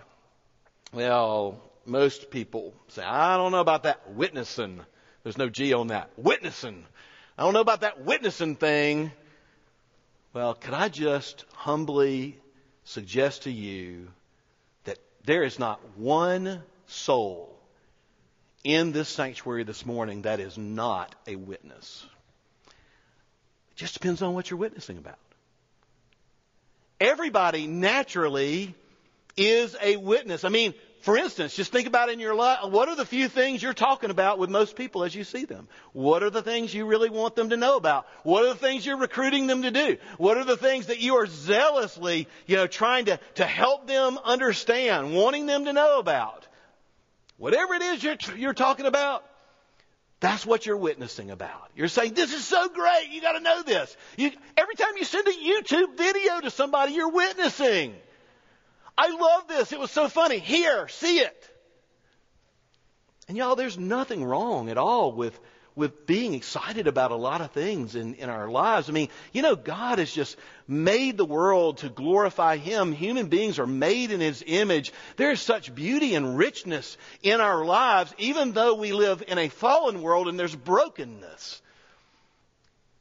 Well, 0.94 1.62
most 1.86 2.32
people 2.32 2.74
say, 2.90 3.04
I 3.04 3.38
don't 3.38 3.52
know 3.52 3.60
about 3.60 3.84
that 3.84 4.12
witnessing. 4.12 4.82
There's 5.24 5.38
no 5.38 5.50
G 5.50 5.74
on 5.74 5.88
that. 5.88 6.10
Witnessing. 6.18 6.86
I 7.38 7.44
don't 7.44 7.54
know 7.54 7.62
about 7.62 7.82
that 7.82 8.04
witnessing 8.04 8.56
thing. 8.56 9.12
Well, 10.34 10.54
could 10.54 10.74
I 10.74 10.90
just 10.90 11.46
humbly 11.54 12.38
suggest 12.84 13.44
to 13.44 13.52
you 13.52 14.08
that 14.86 14.98
there 15.26 15.44
is 15.44 15.60
not 15.60 15.82
one 15.98 16.62
soul 16.88 17.58
in 18.64 18.92
this 18.92 19.10
sanctuary 19.10 19.64
this 19.64 19.86
morning 19.86 20.24
that 20.24 20.40
is 20.40 20.58
not 20.58 21.16
a 21.26 21.36
witness. 21.36 22.06
It 22.68 23.78
just 23.78 23.94
depends 23.94 24.22
on 24.22 24.34
what 24.34 24.50
you're 24.50 24.60
witnessing 24.60 24.98
about. 24.98 25.20
Everybody 27.00 27.68
naturally 27.68 28.76
is 29.36 29.76
a 29.82 29.98
witness. 29.98 30.44
I 30.44 30.50
mean, 30.50 30.74
for 31.02 31.16
instance, 31.16 31.56
just 31.56 31.72
think 31.72 31.88
about 31.88 32.10
in 32.10 32.20
your 32.20 32.36
life, 32.36 32.60
what 32.70 32.90
are 32.90 32.96
the 32.96 33.06
few 33.06 33.30
things 33.30 33.62
you're 33.62 33.74
talking 33.74 34.10
about 34.10 34.40
with 34.40 34.50
most 34.50 34.76
people 34.76 35.04
as 35.04 35.14
you 35.14 35.24
see 35.24 35.46
them? 35.46 35.68
What 35.94 36.24
are 36.24 36.30
the 36.30 36.42
things 36.42 36.74
you 36.74 36.86
really 36.86 37.10
want 37.10 37.36
them 37.36 37.52
to 37.52 37.58
know 37.58 37.78
about? 37.78 38.08
What 38.24 38.44
are 38.44 38.50
the 38.50 38.60
things 38.60 38.86
you're 38.86 38.98
recruiting 38.98 39.48
them 39.48 39.62
to 39.62 39.72
do? 39.72 39.98
What 40.18 40.38
are 40.38 40.44
the 40.44 40.58
things 40.58 40.88
that 40.88 41.00
you 41.00 41.16
are 41.16 41.28
zealously, 41.28 42.28
you 42.48 42.56
know, 42.56 42.68
trying 42.68 43.06
to, 43.06 43.20
to 43.36 43.46
help 43.46 43.88
them 43.88 44.18
understand, 44.26 45.14
wanting 45.14 45.46
them 45.46 45.66
to 45.66 45.74
know 45.74 46.00
about? 46.00 46.48
Whatever 47.38 47.76
it 47.76 47.84
is 47.84 48.04
you're, 48.04 48.18
you're 48.36 48.54
talking 48.54 48.88
about, 48.88 49.24
that's 50.20 50.46
what 50.46 50.66
you're 50.66 50.78
witnessing 50.78 51.30
about. 51.30 51.70
You're 51.76 51.88
saying, 51.90 52.14
this 52.14 52.34
is 52.34 52.44
so 52.44 52.70
great, 52.70 53.10
you 53.12 53.22
gotta 53.22 53.40
know 53.40 53.62
this. 53.62 53.96
You, 54.18 54.32
every 54.56 54.76
time 54.76 54.98
you 54.98 55.06
send 55.06 55.28
a 55.28 55.32
YouTube 55.32 55.98
video 55.98 56.42
to 56.42 56.50
somebody, 56.50 56.94
you're 56.94 57.12
witnessing. 57.12 57.96
I 58.98 59.10
love 59.10 59.48
this. 59.48 59.72
It 59.72 59.80
was 59.80 59.92
so 59.92 60.08
funny. 60.08 60.40
Here, 60.40 60.88
see 60.88 61.20
it. 61.20 61.50
And 63.28 63.38
y'all, 63.38 63.56
there's 63.56 63.78
nothing 63.78 64.24
wrong 64.24 64.70
at 64.70 64.78
all 64.78 65.12
with, 65.12 65.38
with 65.76 66.08
being 66.08 66.34
excited 66.34 66.88
about 66.88 67.12
a 67.12 67.16
lot 67.16 67.42
of 67.42 67.52
things 67.52 67.96
in, 67.96 68.16
in 68.16 68.30
our 68.30 68.50
lives. 68.50 68.90
I 68.90 68.94
mean, 68.94 69.10
you 69.34 69.44
know, 69.44 69.56
God 69.56 70.00
is 70.00 70.12
just 70.12 70.36
made 70.68 71.18
the 71.18 71.26
world 71.26 71.80
to 71.80 71.90
glorify 71.90 72.58
Him. 72.58 72.92
Human 72.92 73.28
beings 73.28 73.60
are 73.60 73.68
made 73.68 74.12
in 74.12 74.20
His 74.20 74.44
image. 74.46 74.92
There's 75.16 75.42
such 75.42 75.74
beauty 75.74 76.16
and 76.16 76.38
richness 76.38 76.98
in 77.24 77.42
our 77.42 77.64
lives, 77.66 78.14
even 78.18 78.52
though 78.52 78.76
we 78.76 78.92
live 78.92 79.24
in 79.28 79.38
a 79.38 79.50
fallen 79.50 80.02
world 80.02 80.28
and 80.28 80.40
there's 80.40 80.56
brokenness. 80.56 81.62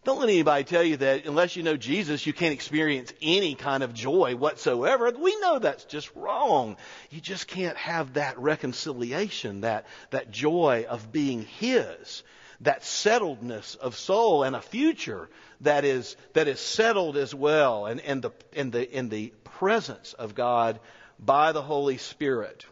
Don't 0.07 0.21
let 0.21 0.29
anybody 0.29 0.63
tell 0.63 0.85
you 0.85 0.99
that 0.99 1.27
unless 1.27 1.57
you 1.57 1.65
know 1.65 1.77
Jesus, 1.77 2.27
you 2.27 2.33
can't 2.33 2.53
experience 2.53 3.13
any 3.21 3.57
kind 3.57 3.83
of 3.83 3.93
joy 3.93 4.37
whatsoever. 4.37 5.11
We 5.11 5.37
know 5.41 5.59
that's 5.59 5.85
just 5.85 6.15
wrong. 6.15 6.77
You 7.11 7.21
just 7.21 7.49
can't 7.49 7.77
have 7.77 8.13
that 8.13 8.39
reconciliation, 8.39 9.63
that, 9.63 9.85
that 10.11 10.31
joy 10.31 10.87
of 10.89 11.11
being 11.11 11.43
His, 11.43 12.23
that 12.61 12.83
settledness 12.83 13.77
of 13.77 13.97
soul 13.97 14.43
and 14.43 14.57
a 14.57 14.61
future 14.61 15.29
that 15.61 15.85
is, 15.85 16.17
that 16.33 16.49
is 16.49 16.61
settled 16.61 17.17
as 17.17 17.35
well 17.35 17.87
and, 17.87 18.01
and 18.01 18.23
the, 18.23 18.31
in 18.53 18.71
the, 18.71 18.97
in 18.97 19.09
the 19.09 19.33
presence 19.45 20.13
of 20.13 20.35
God 20.35 20.81
by 21.19 21.53
the 21.53 21.63
Holy 21.63 21.99
Spirit. 21.99 22.67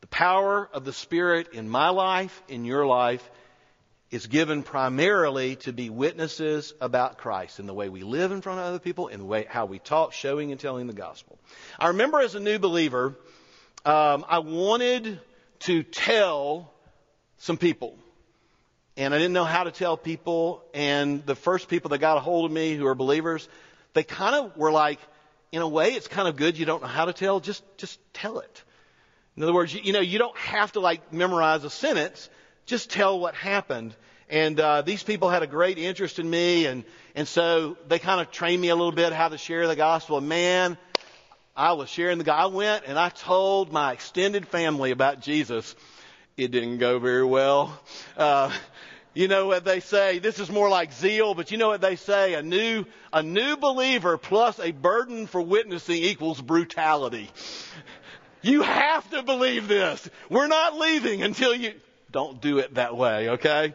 The 0.00 0.06
power 0.06 0.68
of 0.72 0.84
the 0.84 0.92
Spirit 0.92 1.52
in 1.52 1.68
my 1.68 1.90
life, 1.90 2.42
in 2.48 2.64
your 2.64 2.86
life, 2.86 3.28
is 4.10 4.26
given 4.26 4.62
primarily 4.64 5.56
to 5.56 5.72
be 5.72 5.88
witnesses 5.88 6.74
about 6.80 7.18
Christ 7.18 7.60
in 7.60 7.66
the 7.66 7.74
way 7.74 7.88
we 7.88 8.02
live 8.02 8.32
in 8.32 8.40
front 8.40 8.58
of 8.58 8.66
other 8.66 8.78
people, 8.80 9.06
in 9.06 9.20
the 9.20 9.24
way 9.24 9.46
how 9.48 9.66
we 9.66 9.78
talk, 9.78 10.12
showing 10.12 10.50
and 10.50 10.60
telling 10.60 10.88
the 10.88 10.92
gospel. 10.92 11.38
I 11.78 11.88
remember 11.88 12.20
as 12.20 12.34
a 12.34 12.40
new 12.40 12.58
believer, 12.58 13.14
um, 13.84 14.24
I 14.28 14.40
wanted 14.40 15.20
to 15.60 15.82
tell 15.84 16.72
some 17.38 17.56
people, 17.56 17.96
and 19.00 19.14
I 19.14 19.18
didn't 19.18 19.32
know 19.32 19.44
how 19.44 19.64
to 19.64 19.70
tell 19.70 19.96
people. 19.96 20.62
And 20.74 21.24
the 21.24 21.34
first 21.34 21.68
people 21.68 21.88
that 21.90 21.98
got 21.98 22.18
a 22.18 22.20
hold 22.20 22.44
of 22.44 22.52
me 22.52 22.74
who 22.74 22.86
are 22.86 22.94
believers, 22.94 23.48
they 23.94 24.02
kind 24.02 24.34
of 24.34 24.56
were 24.58 24.70
like, 24.70 25.00
in 25.52 25.62
a 25.62 25.68
way, 25.68 25.94
it's 25.94 26.06
kind 26.06 26.28
of 26.28 26.36
good. 26.36 26.58
You 26.58 26.66
don't 26.66 26.82
know 26.82 26.88
how 26.88 27.06
to 27.06 27.14
tell, 27.14 27.40
just 27.40 27.64
just 27.78 27.98
tell 28.12 28.40
it. 28.40 28.62
In 29.36 29.42
other 29.42 29.54
words, 29.54 29.72
you, 29.72 29.80
you 29.82 29.92
know, 29.94 30.00
you 30.00 30.18
don't 30.18 30.36
have 30.36 30.72
to 30.72 30.80
like 30.80 31.14
memorize 31.14 31.64
a 31.64 31.70
sentence 31.70 32.28
just 32.66 32.90
tell 32.90 33.18
what 33.18 33.34
happened. 33.34 33.94
And 34.28 34.60
uh, 34.60 34.82
these 34.82 35.02
people 35.02 35.30
had 35.30 35.42
a 35.42 35.46
great 35.46 35.78
interest 35.78 36.18
in 36.18 36.28
me, 36.28 36.66
and 36.66 36.84
and 37.14 37.26
so 37.26 37.78
they 37.88 37.98
kind 37.98 38.20
of 38.20 38.30
trained 38.30 38.60
me 38.60 38.68
a 38.68 38.76
little 38.76 38.92
bit 38.92 39.14
how 39.14 39.28
to 39.28 39.38
share 39.38 39.66
the 39.66 39.76
gospel. 39.76 40.18
And 40.18 40.28
man, 40.28 40.76
I 41.56 41.72
was 41.72 41.88
sharing 41.88 42.18
the 42.18 42.24
gospel. 42.24 42.52
I 42.52 42.54
went 42.54 42.84
and 42.86 42.98
I 42.98 43.08
told 43.08 43.72
my 43.72 43.92
extended 43.92 44.46
family 44.46 44.90
about 44.90 45.20
Jesus. 45.20 45.74
It 46.36 46.52
didn't 46.52 46.78
go 46.78 46.98
very 46.98 47.24
well. 47.24 47.80
Uh, 48.16 48.52
you 49.14 49.28
know 49.28 49.46
what 49.46 49.64
they 49.64 49.80
say? 49.80 50.18
This 50.18 50.38
is 50.38 50.50
more 50.50 50.68
like 50.68 50.92
zeal, 50.92 51.34
but 51.34 51.50
you 51.50 51.58
know 51.58 51.68
what 51.68 51.80
they 51.80 51.96
say? 51.96 52.34
A 52.34 52.42
new, 52.42 52.84
a 53.12 53.22
new 53.22 53.56
believer 53.56 54.16
plus 54.18 54.58
a 54.60 54.70
burden 54.70 55.26
for 55.26 55.40
witnessing 55.40 55.96
equals 55.96 56.40
brutality. 56.40 57.30
You 58.42 58.62
have 58.62 59.08
to 59.10 59.22
believe 59.22 59.68
this. 59.68 60.08
We're 60.28 60.46
not 60.46 60.78
leaving 60.78 61.22
until 61.22 61.54
you, 61.54 61.74
don't 62.10 62.40
do 62.40 62.58
it 62.58 62.74
that 62.74 62.96
way, 62.96 63.30
okay? 63.30 63.74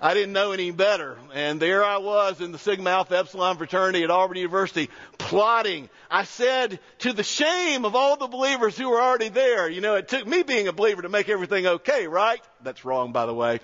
I 0.00 0.14
didn't 0.14 0.32
know 0.32 0.52
any 0.52 0.70
better. 0.70 1.18
And 1.34 1.60
there 1.60 1.84
I 1.84 1.98
was 1.98 2.40
in 2.40 2.52
the 2.52 2.58
Sigma 2.58 2.90
Alpha 2.90 3.18
Epsilon 3.18 3.58
fraternity 3.58 4.02
at 4.02 4.10
Auburn 4.10 4.38
University 4.38 4.88
plotting. 5.18 5.90
I 6.10 6.24
said 6.24 6.80
to 7.00 7.12
the 7.12 7.22
shame 7.22 7.84
of 7.84 7.94
all 7.94 8.16
the 8.16 8.26
believers 8.26 8.76
who 8.78 8.88
were 8.88 9.00
already 9.00 9.28
there, 9.28 9.68
you 9.68 9.80
know, 9.80 9.96
it 9.96 10.08
took 10.08 10.26
me 10.26 10.42
being 10.42 10.68
a 10.68 10.72
believer 10.72 11.02
to 11.02 11.08
make 11.10 11.28
everything 11.28 11.66
okay, 11.66 12.06
right? 12.06 12.40
That's 12.62 12.84
wrong, 12.84 13.12
by 13.12 13.26
the 13.26 13.34
way. 13.34 13.60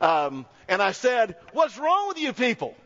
Um, 0.00 0.44
and 0.68 0.82
I 0.82 0.92
said, 0.92 1.36
what's 1.52 1.78
wrong 1.78 2.08
with 2.08 2.18
you 2.18 2.32
people? 2.34 2.76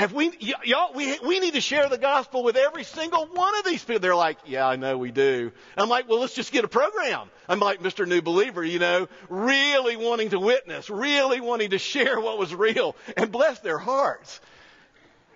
Have 0.00 0.14
we, 0.14 0.30
y- 0.30 0.54
y'all, 0.64 0.94
we, 0.94 1.18
we 1.18 1.40
need 1.40 1.52
to 1.52 1.60
share 1.60 1.86
the 1.90 1.98
gospel 1.98 2.42
with 2.42 2.56
every 2.56 2.84
single 2.84 3.26
one 3.26 3.54
of 3.58 3.66
these 3.66 3.84
people. 3.84 4.00
They're 4.00 4.16
like, 4.16 4.38
yeah, 4.46 4.66
I 4.66 4.76
know 4.76 4.96
we 4.96 5.10
do. 5.10 5.52
I'm 5.76 5.90
like, 5.90 6.08
well, 6.08 6.20
let's 6.20 6.34
just 6.34 6.52
get 6.52 6.64
a 6.64 6.68
program. 6.68 7.28
I'm 7.46 7.60
like 7.60 7.82
Mr. 7.82 8.08
New 8.08 8.22
Believer, 8.22 8.64
you 8.64 8.78
know, 8.78 9.08
really 9.28 9.96
wanting 9.96 10.30
to 10.30 10.40
witness, 10.40 10.88
really 10.88 11.42
wanting 11.42 11.72
to 11.72 11.78
share 11.78 12.18
what 12.18 12.38
was 12.38 12.54
real 12.54 12.96
and 13.14 13.30
bless 13.30 13.58
their 13.58 13.76
hearts. 13.76 14.40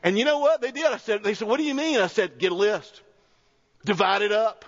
And 0.03 0.19
you 0.19 0.25
know 0.25 0.39
what 0.39 0.63
they 0.63 0.71
did? 0.71 0.87
I 0.87 0.97
said, 0.97 1.23
they 1.23 1.35
said, 1.35 1.47
what 1.47 1.59
do 1.59 1.65
you 1.65 1.75
mean? 1.75 2.01
I 2.01 2.07
said, 2.07 2.39
get 2.39 2.51
a 2.51 2.55
list. 2.55 3.03
Divide 3.85 4.23
it 4.23 4.33
up. 4.33 4.65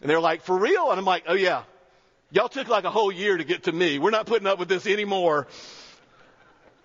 And 0.00 0.08
they're 0.08 0.20
like, 0.20 0.40
for 0.40 0.56
real? 0.56 0.90
And 0.90 0.98
I'm 0.98 1.04
like, 1.04 1.24
oh 1.28 1.34
yeah. 1.34 1.64
Y'all 2.30 2.48
took 2.48 2.68
like 2.68 2.84
a 2.84 2.90
whole 2.90 3.12
year 3.12 3.36
to 3.36 3.44
get 3.44 3.64
to 3.64 3.72
me. 3.72 3.98
We're 3.98 4.08
not 4.08 4.24
putting 4.24 4.46
up 4.46 4.58
with 4.58 4.70
this 4.70 4.86
anymore. 4.86 5.48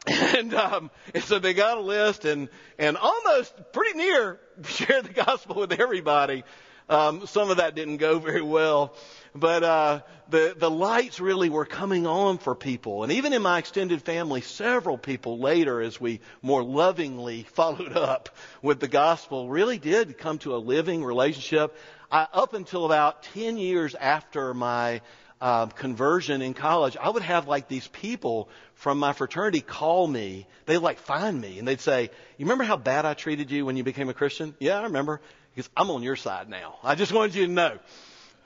And, 0.36 0.54
um, 0.54 0.92
and 1.14 1.24
so 1.24 1.40
they 1.40 1.54
got 1.54 1.78
a 1.78 1.82
list 1.82 2.26
and, 2.26 2.50
and 2.78 2.98
almost 2.98 3.54
pretty 3.72 3.98
near 3.98 4.40
shared 4.66 5.06
the 5.06 5.14
gospel 5.14 5.56
with 5.56 5.72
everybody. 5.72 6.44
Um, 6.88 7.26
some 7.26 7.50
of 7.50 7.58
that 7.58 7.74
didn't 7.74 7.98
go 7.98 8.20
very 8.30 8.42
well, 8.42 8.94
but 9.34 9.64
uh, 9.64 10.02
the 10.30 10.56
the 10.56 10.70
lights 10.70 11.20
really 11.20 11.50
were 11.50 11.66
coming 11.66 12.06
on 12.06 12.38
for 12.38 12.54
people, 12.54 13.04
and 13.04 13.12
even 13.12 13.34
in 13.34 13.42
my 13.42 13.58
extended 13.58 14.04
family, 14.04 14.42
several 14.42 14.98
people 14.98 15.40
later, 15.40 15.82
as 15.82 16.00
we 16.00 16.20
more 16.44 16.64
lovingly 16.64 17.44
followed 17.54 17.98
up 17.98 18.30
with 18.62 18.80
the 18.80 18.88
gospel, 18.88 19.50
really 19.50 19.80
did 19.80 20.18
come 20.18 20.38
to 20.40 20.56
a 20.56 20.58
living 20.58 21.04
relationship. 21.04 21.76
I, 22.12 22.28
up 22.32 22.54
until 22.54 22.86
about 22.86 23.24
ten 23.24 23.58
years 23.58 23.96
after 23.96 24.54
my 24.54 25.02
uh, 25.42 25.68
conversion 25.68 26.42
in 26.42 26.54
college, 26.54 26.98
I 26.98 27.10
would 27.10 27.24
have 27.24 27.48
like 27.48 27.68
these 27.68 27.88
people 27.88 28.50
from 28.76 29.00
my 29.00 29.14
fraternity 29.14 29.62
call 29.62 30.08
me. 30.08 30.48
They'd 30.66 30.78
like 30.78 31.00
find 31.00 31.40
me 31.40 31.60
and 31.60 31.68
they'd 31.68 31.82
say, 31.82 32.10
"You 32.38 32.46
remember 32.46 32.64
how 32.64 32.78
bad 32.78 33.06
I 33.06 33.14
treated 33.14 33.52
you 33.52 33.66
when 33.66 33.78
you 33.78 33.84
became 33.84 34.10
a 34.10 34.14
Christian?" 34.14 34.56
Yeah, 34.60 34.80
I 34.80 34.84
remember. 34.84 35.22
Because 35.54 35.70
I'm 35.78 35.90
on 35.90 36.04
your 36.04 36.18
side 36.18 36.50
now. 36.50 36.76
I 36.84 36.96
just 36.96 37.14
wanted 37.14 37.36
you 37.36 37.46
to 37.46 37.52
know. 37.52 37.80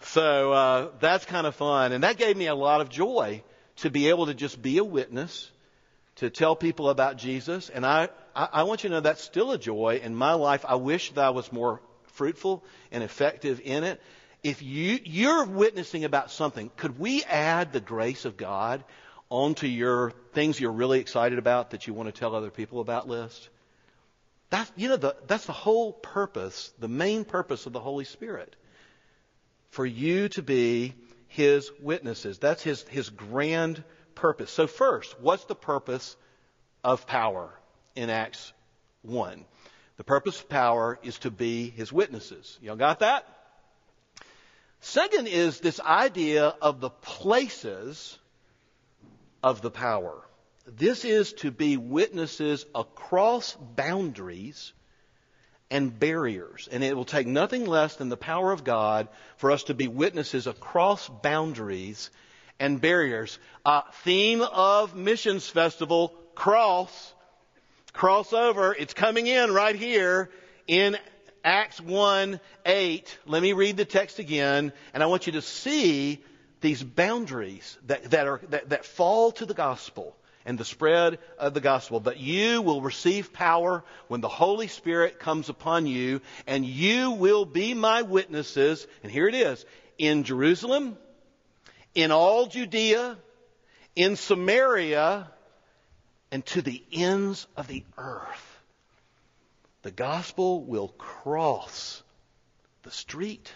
So 0.02 0.54
uh, 0.54 0.92
that's 1.00 1.26
kind 1.26 1.48
of 1.48 1.56
fun, 1.56 1.92
and 1.92 2.04
that 2.04 2.18
gave 2.18 2.38
me 2.38 2.48
a 2.48 2.56
lot 2.56 2.82
of 2.82 2.90
joy 2.90 3.44
to 3.78 3.90
be 3.90 4.10
able 4.10 4.28
to 4.28 4.34
just 4.34 4.62
be 4.62 4.78
a 4.78 4.84
witness, 4.84 5.50
to 6.18 6.30
tell 6.30 6.56
people 6.56 6.90
about 6.90 7.18
Jesus, 7.18 7.70
and 7.70 7.86
I, 7.86 8.10
I, 8.36 8.50
I 8.54 8.64
want 8.64 8.84
you 8.84 8.90
to 8.90 8.96
know 8.96 9.02
that's 9.02 9.24
still 9.24 9.52
a 9.52 9.58
joy 9.58 10.00
in 10.04 10.16
my 10.16 10.34
life. 10.34 10.66
I 10.68 10.76
wish 10.76 11.12
that 11.14 11.24
I 11.24 11.30
was 11.32 11.52
more 11.52 11.82
fruitful 12.14 12.64
and 12.92 13.04
effective 13.04 13.62
in 13.64 13.84
it 13.84 14.02
if 14.44 14.62
you, 14.62 15.00
you're 15.04 15.46
witnessing 15.46 16.06
about 16.06 16.32
something, 16.32 16.72
could 16.78 16.98
we 16.98 17.24
add 17.24 17.74
the 17.74 17.82
grace 17.82 18.26
of 18.26 18.38
God 18.38 18.84
onto 19.30 19.68
your 19.68 20.12
things 20.34 20.60
you're 20.60 20.72
really 20.72 21.00
excited 21.00 21.38
about 21.38 21.72
that 21.72 21.88
you 21.88 21.94
want 21.94 22.14
to 22.14 22.18
tell 22.18 22.36
other 22.36 22.50
people 22.50 22.80
about 22.80 23.08
list? 23.08 23.50
That's, 24.50 24.72
you 24.76 24.90
know, 24.90 24.98
the, 24.98 25.16
that's 25.28 25.46
the 25.46 25.54
whole 25.54 25.94
purpose, 25.94 26.74
the 26.80 26.88
main 26.88 27.26
purpose 27.26 27.66
of 27.66 27.74
the 27.74 27.80
Holy 27.80 28.06
Spirit. 28.06 28.56
For 29.70 29.86
you 29.86 30.30
to 30.30 30.42
be 30.42 30.96
His 31.28 31.70
witnesses. 31.82 32.40
That's 32.40 32.64
His, 32.64 32.84
His 32.84 33.10
grand 33.10 33.84
purpose. 34.16 34.52
So 34.52 34.68
first, 34.68 35.20
what's 35.20 35.44
the 35.46 35.56
purpose 35.56 36.16
of 36.84 37.06
power 37.06 37.52
in 37.96 38.10
Acts 38.10 38.54
1? 39.04 39.46
The 39.98 40.04
purpose 40.04 40.40
of 40.40 40.50
power 40.50 40.98
is 41.04 41.20
to 41.20 41.30
be 41.30 41.70
His 41.70 41.94
witnesses. 41.94 42.58
Y'all 42.62 42.78
got 42.78 43.00
that? 43.00 43.28
Second 44.82 45.28
is 45.28 45.60
this 45.60 45.80
idea 45.80 46.56
of 46.62 46.80
the 46.80 46.90
places 46.90 48.18
of 49.44 49.62
the 49.62 49.72
power. 49.72 50.24
This 50.66 51.04
is 51.04 51.34
to 51.34 51.52
be 51.52 51.78
witnesses 51.78 52.66
across 52.74 53.56
boundaries 53.56 54.74
and 55.72 55.98
barriers. 55.98 56.68
And 56.72 56.84
it 56.84 56.96
will 56.96 57.06
take 57.06 57.28
nothing 57.28 57.66
less 57.66 57.96
than 57.96 58.10
the 58.10 58.18
power 58.18 58.52
of 58.52 58.64
God 58.64 59.08
for 59.38 59.52
us 59.52 59.64
to 59.64 59.74
be 59.74 59.88
witnesses 59.88 60.48
across 60.48 61.08
boundaries 61.08 62.10
and 62.60 62.82
barriers. 62.82 63.38
Uh, 63.66 63.82
theme 64.04 64.42
of 64.42 64.96
missions 64.96 65.48
festival, 65.48 66.10
cross. 66.36 67.14
Cross 67.94 68.34
over. 68.34 68.74
It's 68.74 68.94
coming 68.94 69.28
in 69.28 69.54
right 69.54 69.76
here 69.76 70.30
in 70.68 70.98
Acts 71.44 71.80
1 71.80 72.40
8. 72.66 73.18
Let 73.26 73.42
me 73.42 73.54
read 73.54 73.78
the 73.78 73.86
text 73.86 74.20
again, 74.20 74.74
and 74.94 75.04
I 75.04 75.08
want 75.08 75.28
you 75.28 75.34
to 75.34 75.42
see 75.42 76.24
these 76.62 76.84
boundaries 76.84 77.78
that, 77.88 78.12
that, 78.12 78.28
are, 78.28 78.42
that, 78.50 78.70
that 78.70 78.86
fall 78.86 79.32
to 79.34 79.46
the 79.46 79.54
gospel 79.54 80.16
and 80.46 80.58
the 80.58 80.66
spread 80.66 81.20
of 81.38 81.54
the 81.54 81.62
gospel. 81.62 82.00
But 82.00 82.18
you 82.18 82.62
will 82.62 82.82
receive 82.82 83.32
power 83.32 83.84
when 84.08 84.22
the 84.22 84.28
Holy 84.28 84.68
Spirit 84.68 85.20
comes 85.20 85.50
upon 85.50 85.86
you, 85.88 86.22
and 86.48 86.66
you 86.66 87.12
will 87.12 87.46
be 87.46 87.74
my 87.74 88.02
witnesses. 88.02 88.86
And 89.04 89.12
here 89.12 89.28
it 89.28 89.36
is 89.36 89.66
in 89.98 90.24
Jerusalem, 90.24 90.98
in 91.94 92.12
all 92.12 92.48
Judea, 92.48 93.18
in 93.96 94.16
Samaria, 94.16 95.30
and 96.32 96.46
to 96.48 96.62
the 96.62 96.84
ends 96.92 97.48
of 97.56 97.68
the 97.68 97.84
earth. 97.98 98.49
The 99.82 99.92
gospel 99.92 100.64
will 100.64 100.90
cross 100.90 102.04
the 102.84 102.92
street. 102.92 103.52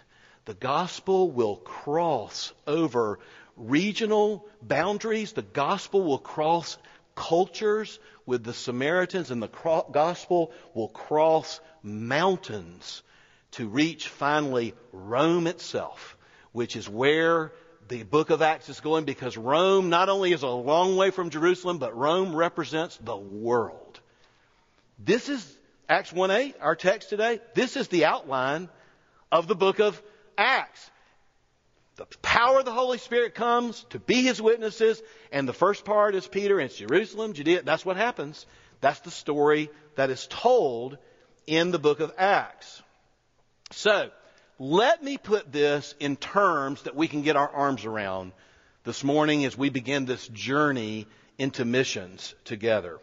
The 0.46 0.54
gospel 0.54 1.30
will 1.30 1.58
cross 1.58 2.54
over 2.66 3.20
regional 3.58 4.48
boundaries. 4.62 5.34
The 5.34 5.42
gospel 5.42 6.04
will 6.04 6.20
cross 6.20 6.78
cultures 7.16 8.00
with 8.26 8.44
the 8.44 8.54
Samaritans, 8.54 9.32
and 9.32 9.42
the 9.42 9.84
gospel 9.92 10.54
will 10.74 10.88
cross 10.88 11.60
mountains 11.82 13.04
to 13.52 13.68
reach 13.68 14.08
finally 14.08 14.74
Rome 14.92 15.48
itself, 15.48 16.18
which 16.54 16.76
is 16.76 16.88
where 16.90 17.52
the 17.90 18.04
book 18.04 18.30
of 18.30 18.42
Acts 18.42 18.70
is 18.70 18.80
going 18.80 19.04
because 19.04 19.38
Rome 19.38 19.90
not 19.90 20.10
only 20.10 20.32
is 20.32 20.44
a 20.44 20.48
long 20.48 20.96
way 20.96 21.12
from 21.12 21.30
Jerusalem, 21.30 21.80
but 21.80 21.96
Rome 21.96 22.34
represents 22.34 22.98
the 22.98 23.18
world. 23.18 24.00
This 24.98 25.28
is 25.28 25.58
Acts 25.90 26.14
1 26.14 26.32
8, 26.32 26.56
our 26.62 26.76
text 26.76 27.10
today. 27.10 27.40
This 27.56 27.76
is 27.76 27.88
the 27.90 28.06
outline 28.06 28.70
of 29.32 29.48
the 29.48 29.56
book 29.56 29.80
of 29.80 30.02
Acts. 30.38 30.90
The 31.96 32.06
power 32.22 32.60
of 32.60 32.66
the 32.66 32.72
Holy 32.72 32.98
Spirit 32.98 33.36
comes 33.36 33.86
to 33.92 34.00
be 34.00 34.24
his 34.24 34.42
witnesses, 34.42 35.02
and 35.32 35.48
the 35.48 35.54
first 35.54 35.86
part 35.86 36.16
is 36.16 36.28
Peter, 36.28 36.60
and 36.60 36.72
Jerusalem, 36.72 37.34
Judea. 37.34 37.62
That's 37.64 37.86
what 37.86 37.98
happens. 37.98 38.46
That's 38.82 39.02
the 39.02 39.12
story 39.12 39.70
that 39.96 40.10
is 40.10 40.26
told 40.28 40.98
in 41.46 41.72
the 41.72 41.80
book 41.80 42.00
of 42.00 42.14
Acts. 42.18 42.82
So, 43.72 44.10
let 44.58 45.04
me 45.04 45.18
put 45.18 45.52
this 45.52 45.94
in 46.00 46.16
terms 46.16 46.84
that 46.84 46.96
we 46.96 47.08
can 47.08 47.22
get 47.22 47.36
our 47.36 47.50
arms 47.50 47.86
around 47.86 48.32
this 48.84 49.04
morning 49.04 49.46
as 49.46 49.58
we 49.58 49.70
begin 49.70 50.06
this 50.06 50.28
journey 50.30 51.08
into 51.38 51.66
missions 51.66 52.34
together. 52.46 53.00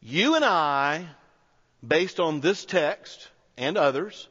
You 0.00 0.36
and 0.36 0.44
I, 0.44 1.08
based 1.86 2.20
on 2.20 2.40
this 2.40 2.64
text 2.64 3.28
and 3.56 3.76
others, 3.76 4.28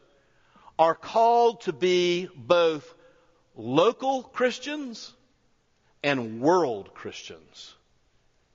are 0.80 0.96
called 0.96 1.62
to 1.62 1.74
be 1.74 2.30
both 2.36 2.94
local 3.56 4.24
Christians 4.24 5.14
and 6.04 6.40
world 6.42 6.94
Christians 6.94 7.74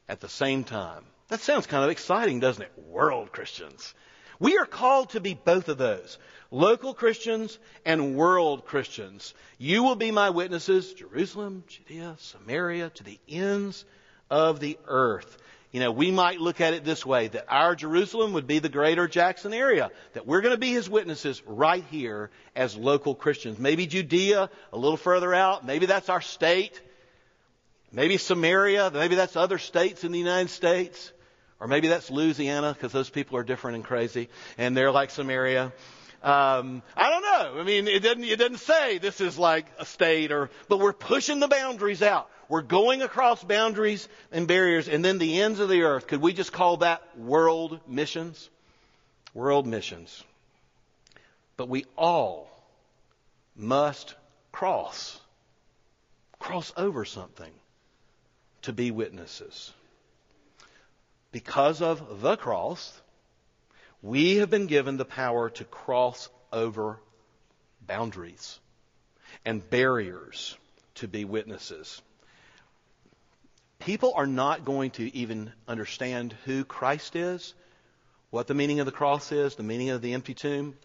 at 0.09 0.21
the 0.21 0.29
same 0.29 0.65
time. 0.65 1.05
That 1.29 1.41
sounds 1.41 1.67
kind 1.67 1.85
of 1.85 1.91
exciting, 1.91 2.41
doesn't 2.41 2.63
it? 2.63 2.73
World 2.89 3.33
Christians. 3.33 3.95
We 4.39 4.59
are 4.59 4.67
called 4.67 5.11
to 5.11 5.21
be 5.21 5.35
both 5.35 5.69
of 5.69 5.79
those. 5.79 6.19
Local 6.51 6.95
Christians 6.95 7.59
and 7.85 8.17
world 8.17 8.67
Christians. 8.67 9.35
You 9.57 9.83
will 9.83 9.97
be 9.97 10.11
my 10.11 10.31
witnesses, 10.31 10.93
Jerusalem, 10.93 11.65
Judea, 11.67 12.17
Samaria, 12.19 12.91
to 12.91 13.05
the 13.05 13.21
ends 13.28 13.85
of 14.31 14.61
the 14.61 14.78
earth. 14.87 15.39
You 15.73 15.80
know, 15.80 15.91
we 15.91 16.11
might 16.11 16.39
look 16.39 16.61
at 16.61 16.75
it 16.75 16.85
this 16.85 17.04
way, 17.04 17.28
that 17.28 17.47
our 17.49 17.75
Jerusalem 17.75 18.35
would 18.35 18.47
be 18.47 18.58
the 18.58 18.69
greater 18.69 19.08
Jackson 19.08 19.54
area, 19.54 19.91
that 20.13 20.26
we're 20.26 20.43
going 20.43 20.54
to 20.54 20.61
be 20.61 20.71
his 20.71 20.89
witnesses 20.89 21.43
right 21.47 21.82
here 21.91 22.30
as 22.54 22.76
local 22.76 23.15
Christians. 23.15 23.58
Maybe 23.58 23.87
Judea, 23.87 24.50
a 24.71 24.76
little 24.76 24.99
further 24.99 25.32
out, 25.32 25.65
maybe 25.65 25.87
that's 25.87 26.11
our 26.11 26.21
state, 26.21 26.78
maybe 27.91 28.19
Samaria, 28.19 28.91
maybe 28.93 29.15
that's 29.15 29.35
other 29.35 29.56
states 29.56 30.04
in 30.04 30.13
the 30.13 30.19
United 30.19 30.50
States, 30.50 31.11
or 31.58 31.67
maybe 31.67 31.89
that's 31.89 32.11
Louisiana, 32.11 32.75
because 32.75 32.93
those 32.93 33.08
people 33.08 33.39
are 33.39 33.45
different 33.45 33.76
and 33.76 33.85
crazy, 33.85 34.28
and 34.58 34.76
they're 34.76 34.91
like 34.91 35.08
Samaria. 35.08 35.73
Um, 36.23 36.82
I 36.97 37.11
don't 37.11 37.23
know. 37.23 37.61
I 37.61 37.65
mean, 37.65 37.89
it 37.89 38.00
didn't, 38.00 38.25
it 38.25 38.39
didn't 38.39 38.58
say 38.58 38.99
this 38.99 39.21
is 39.21 39.37
like 39.37 39.67
a 39.78 39.85
state 39.85 40.30
or, 40.30 40.50
but 40.69 40.78
we're 40.78 40.93
pushing 40.93 41.41
the 41.41 41.49
boundaries 41.49 42.00
out. 42.00 42.30
We're 42.49 42.63
going 42.63 43.02
across 43.02 43.43
boundaries 43.43 44.08
and 44.30 44.47
barriers 44.47 44.89
and 44.89 45.04
then 45.04 45.19
the 45.19 45.41
ends 45.41 45.58
of 45.58 45.69
the 45.69 45.82
earth. 45.82 46.06
Could 46.06 46.21
we 46.21 46.32
just 46.32 46.52
call 46.52 46.78
that 46.78 47.02
world 47.19 47.80
missions? 47.89 48.50
World 49.35 49.67
missions. 49.67 50.23
But 51.56 51.69
we 51.69 51.87
all 51.97 52.50
must 53.56 54.15
cross, 54.52 55.19
cross 56.39 56.73
over 56.76 57.04
something 57.04 57.52
to 58.63 58.73
be 58.73 58.91
witnesses. 58.91 59.73
Because 61.32 61.82
of 61.82 62.21
the 62.21 62.37
cross, 62.37 63.00
we 64.02 64.36
have 64.36 64.50
been 64.50 64.67
given 64.67 64.97
the 64.97 65.04
power 65.04 65.49
to 65.50 65.65
cross 65.65 66.28
over 66.52 66.99
boundaries 67.86 68.58
and 69.45 69.69
barriers 69.71 70.56
to 70.95 71.08
be 71.08 71.25
witnesses 71.25 72.02
people 73.84 74.12
are 74.15 74.26
not 74.26 74.65
going 74.65 74.91
to 74.93 75.17
even 75.17 75.52
understand 75.67 76.34
who 76.45 76.65
Christ 76.65 77.17
is, 77.17 77.54
what 78.30 78.47
the 78.47 78.54
meaning 78.54 78.80
of 78.80 78.86
the 78.86 78.93
cross 78.93 79.32
is, 79.32 79.56
the 79.56 79.62
meaning 79.62 79.91
of 79.91 80.00
the 80.00 80.15
empty 80.15 80.34
tomb. 80.34 80.76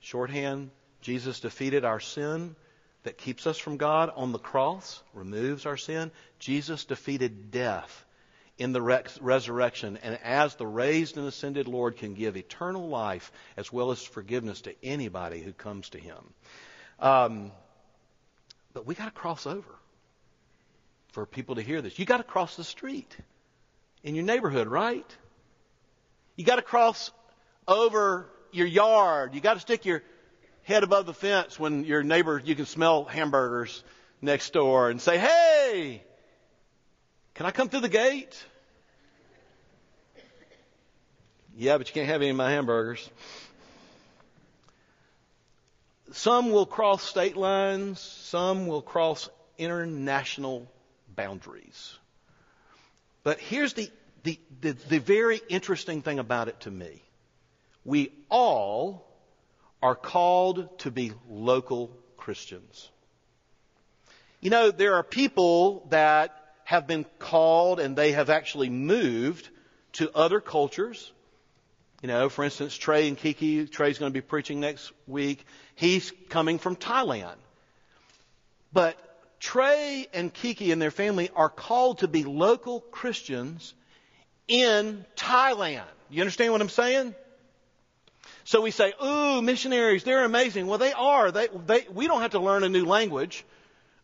Shorthand, 0.00 0.70
Jesus 1.02 1.40
defeated 1.40 1.84
our 1.84 2.00
sin 2.00 2.56
that 3.02 3.18
keeps 3.18 3.46
us 3.46 3.58
from 3.58 3.76
God 3.76 4.10
on 4.14 4.32
the 4.32 4.38
cross, 4.38 5.02
removes 5.12 5.66
our 5.66 5.76
sin. 5.76 6.10
Jesus 6.38 6.84
defeated 6.84 7.50
death 7.50 8.04
in 8.60 8.72
the 8.72 8.82
res- 8.82 9.18
resurrection, 9.22 9.98
and 10.02 10.18
as 10.22 10.54
the 10.56 10.66
raised 10.66 11.16
and 11.16 11.26
ascended 11.26 11.66
Lord 11.66 11.96
can 11.96 12.12
give 12.12 12.36
eternal 12.36 12.88
life 12.88 13.32
as 13.56 13.72
well 13.72 13.90
as 13.90 14.02
forgiveness 14.02 14.60
to 14.60 14.74
anybody 14.84 15.40
who 15.40 15.54
comes 15.54 15.88
to 15.88 15.98
Him. 15.98 16.18
Um, 17.00 17.52
but 18.74 18.84
we 18.84 18.94
got 18.94 19.06
to 19.06 19.10
cross 19.12 19.46
over 19.46 19.74
for 21.12 21.24
people 21.24 21.54
to 21.54 21.62
hear 21.62 21.80
this. 21.80 21.98
You 21.98 22.04
got 22.04 22.18
to 22.18 22.22
cross 22.22 22.56
the 22.56 22.62
street 22.62 23.16
in 24.04 24.14
your 24.14 24.24
neighborhood, 24.24 24.68
right? 24.68 25.16
You 26.36 26.44
got 26.44 26.56
to 26.56 26.62
cross 26.62 27.10
over 27.66 28.28
your 28.52 28.66
yard. 28.66 29.34
You 29.34 29.40
got 29.40 29.54
to 29.54 29.60
stick 29.60 29.86
your 29.86 30.02
head 30.64 30.82
above 30.82 31.06
the 31.06 31.14
fence 31.14 31.58
when 31.58 31.84
your 31.84 32.02
neighbor, 32.02 32.40
you 32.44 32.54
can 32.54 32.66
smell 32.66 33.04
hamburgers 33.04 33.82
next 34.20 34.52
door 34.52 34.90
and 34.90 35.00
say, 35.00 35.16
Hey, 35.16 36.02
can 37.40 37.46
I 37.46 37.52
come 37.52 37.70
through 37.70 37.80
the 37.80 37.88
gate? 37.88 38.44
Yeah, 41.56 41.78
but 41.78 41.88
you 41.88 41.94
can't 41.94 42.06
have 42.06 42.20
any 42.20 42.28
of 42.28 42.36
my 42.36 42.50
hamburgers. 42.50 43.08
Some 46.12 46.50
will 46.50 46.66
cross 46.66 47.02
state 47.02 47.38
lines, 47.38 47.98
some 47.98 48.66
will 48.66 48.82
cross 48.82 49.30
international 49.56 50.70
boundaries. 51.16 51.96
But 53.22 53.40
here's 53.40 53.72
the, 53.72 53.90
the, 54.22 54.38
the, 54.60 54.72
the 54.72 54.98
very 54.98 55.40
interesting 55.48 56.02
thing 56.02 56.18
about 56.18 56.48
it 56.48 56.60
to 56.60 56.70
me. 56.70 57.00
We 57.86 58.12
all 58.28 59.08
are 59.82 59.94
called 59.94 60.78
to 60.80 60.90
be 60.90 61.12
local 61.26 61.90
Christians. 62.18 62.90
You 64.42 64.50
know, 64.50 64.70
there 64.70 64.96
are 64.96 65.02
people 65.02 65.86
that 65.88 66.36
have 66.70 66.86
been 66.86 67.04
called 67.18 67.80
and 67.80 67.96
they 67.96 68.12
have 68.12 68.30
actually 68.30 68.70
moved 68.70 69.48
to 69.90 70.08
other 70.14 70.40
cultures. 70.40 71.10
You 72.00 72.06
know, 72.06 72.28
for 72.28 72.44
instance, 72.44 72.76
Trey 72.76 73.08
and 73.08 73.16
Kiki, 73.16 73.66
Trey's 73.66 73.98
going 73.98 74.12
to 74.12 74.14
be 74.16 74.20
preaching 74.20 74.60
next 74.60 74.92
week. 75.08 75.44
He's 75.74 76.12
coming 76.28 76.60
from 76.60 76.76
Thailand. 76.76 77.34
But 78.72 78.96
Trey 79.40 80.06
and 80.14 80.32
Kiki 80.32 80.70
and 80.70 80.80
their 80.80 80.92
family 80.92 81.28
are 81.34 81.48
called 81.48 81.98
to 81.98 82.06
be 82.06 82.22
local 82.22 82.78
Christians 82.78 83.74
in 84.46 85.04
Thailand. 85.16 85.90
You 86.08 86.22
understand 86.22 86.52
what 86.52 86.60
I'm 86.60 86.68
saying? 86.68 87.16
So 88.44 88.60
we 88.60 88.70
say, 88.70 88.92
ooh, 89.04 89.42
missionaries, 89.42 90.04
they're 90.04 90.24
amazing. 90.24 90.68
Well, 90.68 90.78
they 90.78 90.92
are. 90.92 91.32
They, 91.32 91.48
they, 91.66 91.86
we 91.92 92.06
don't 92.06 92.20
have 92.20 92.30
to 92.30 92.40
learn 92.40 92.62
a 92.62 92.68
new 92.68 92.84
language. 92.84 93.44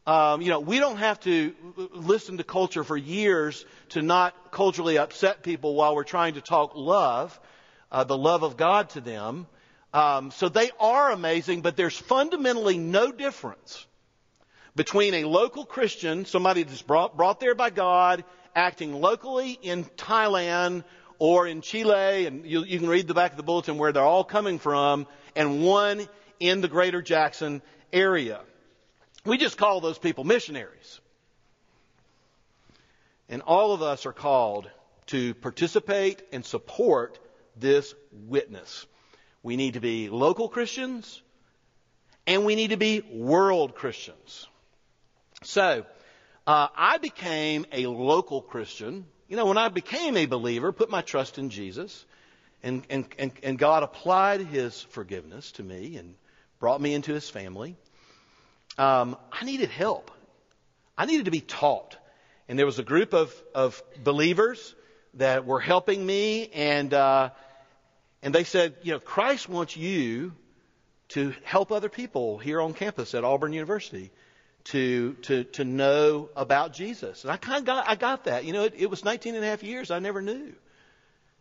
Um, 0.06 0.40
you 0.40 0.50
know, 0.50 0.60
we 0.60 0.78
don't 0.78 0.98
have 0.98 1.18
to 1.20 1.52
listen 1.92 2.36
to 2.36 2.44
culture 2.44 2.84
for 2.84 2.96
years 2.96 3.64
to 3.90 4.02
not 4.02 4.52
culturally 4.52 4.98
upset 4.98 5.42
people 5.42 5.74
while 5.74 5.96
we're 5.96 6.04
trying 6.04 6.34
to 6.34 6.40
talk 6.40 6.72
love, 6.76 7.38
uh, 7.90 8.04
the 8.04 8.16
love 8.16 8.44
of 8.44 8.56
God 8.56 8.90
to 8.90 9.00
them. 9.00 9.46
Um, 9.92 10.30
so 10.30 10.48
they 10.48 10.70
are 10.78 11.10
amazing, 11.10 11.62
but 11.62 11.76
there's 11.76 11.96
fundamentally 11.96 12.78
no 12.78 13.10
difference 13.10 13.84
between 14.76 15.14
a 15.14 15.24
local 15.24 15.64
Christian, 15.64 16.24
somebody 16.24 16.62
that's 16.62 16.82
brought, 16.82 17.16
brought 17.16 17.40
there 17.40 17.54
by 17.54 17.70
God, 17.70 18.24
acting 18.54 18.92
locally 18.92 19.58
in 19.60 19.84
Thailand 19.84 20.84
or 21.18 21.48
in 21.48 21.62
Chile, 21.62 22.26
and 22.26 22.44
you, 22.46 22.62
you 22.62 22.78
can 22.78 22.88
read 22.88 23.08
the 23.08 23.14
back 23.14 23.32
of 23.32 23.38
the 23.38 23.42
bulletin 23.42 23.78
where 23.78 23.90
they're 23.90 24.02
all 24.04 24.24
coming 24.24 24.58
from, 24.58 25.06
and 25.34 25.64
one 25.64 26.06
in 26.38 26.60
the 26.60 26.68
greater 26.68 27.02
Jackson 27.02 27.62
area. 27.92 28.40
We 29.26 29.38
just 29.38 29.58
call 29.58 29.80
those 29.80 29.98
people 29.98 30.22
missionaries. 30.22 31.00
And 33.28 33.42
all 33.42 33.72
of 33.72 33.82
us 33.82 34.06
are 34.06 34.12
called 34.12 34.70
to 35.06 35.34
participate 35.34 36.22
and 36.32 36.44
support 36.44 37.18
this 37.56 37.94
witness. 38.12 38.86
We 39.42 39.56
need 39.56 39.74
to 39.74 39.80
be 39.80 40.08
local 40.08 40.48
Christians 40.48 41.22
and 42.26 42.44
we 42.44 42.54
need 42.54 42.70
to 42.70 42.76
be 42.76 43.00
world 43.00 43.74
Christians. 43.74 44.46
So, 45.42 45.86
uh, 46.46 46.68
I 46.76 46.98
became 46.98 47.66
a 47.72 47.86
local 47.86 48.42
Christian. 48.42 49.06
You 49.28 49.36
know, 49.36 49.46
when 49.46 49.58
I 49.58 49.68
became 49.68 50.16
a 50.16 50.26
believer, 50.26 50.72
put 50.72 50.90
my 50.90 51.02
trust 51.02 51.38
in 51.38 51.50
Jesus, 51.50 52.04
and, 52.62 52.84
and, 52.90 53.06
and, 53.18 53.32
and 53.42 53.58
God 53.58 53.82
applied 53.82 54.40
His 54.40 54.82
forgiveness 54.82 55.52
to 55.52 55.62
me 55.62 55.96
and 55.96 56.14
brought 56.58 56.80
me 56.80 56.94
into 56.94 57.12
His 57.12 57.28
family 57.28 57.76
um, 58.78 59.16
I 59.32 59.44
needed 59.44 59.70
help. 59.70 60.10
I 60.96 61.06
needed 61.06 61.26
to 61.26 61.30
be 61.30 61.40
taught. 61.40 61.96
And 62.48 62.58
there 62.58 62.66
was 62.66 62.78
a 62.78 62.84
group 62.84 63.12
of, 63.12 63.34
of 63.54 63.82
believers 64.02 64.74
that 65.14 65.46
were 65.46 65.60
helping 65.60 66.04
me, 66.04 66.48
and, 66.52 66.92
uh, 66.92 67.30
and 68.22 68.34
they 68.34 68.44
said, 68.44 68.76
you 68.82 68.92
know, 68.92 69.00
Christ 69.00 69.48
wants 69.48 69.76
you 69.76 70.32
to 71.08 71.34
help 71.44 71.72
other 71.72 71.88
people 71.88 72.38
here 72.38 72.60
on 72.60 72.74
campus 72.74 73.14
at 73.14 73.24
Auburn 73.24 73.52
University 73.52 74.10
to, 74.64 75.14
to, 75.22 75.44
to 75.44 75.64
know 75.64 76.28
about 76.34 76.72
Jesus. 76.72 77.22
And 77.22 77.30
I 77.30 77.36
kind 77.36 77.58
of 77.58 77.64
got, 77.64 77.88
I 77.88 77.94
got 77.94 78.24
that. 78.24 78.44
You 78.44 78.52
know, 78.52 78.64
it, 78.64 78.74
it 78.76 78.90
was 78.90 79.04
19 79.04 79.34
and 79.34 79.44
a 79.44 79.46
half 79.46 79.62
years 79.62 79.90
I 79.90 80.00
never 80.00 80.20
knew. 80.20 80.52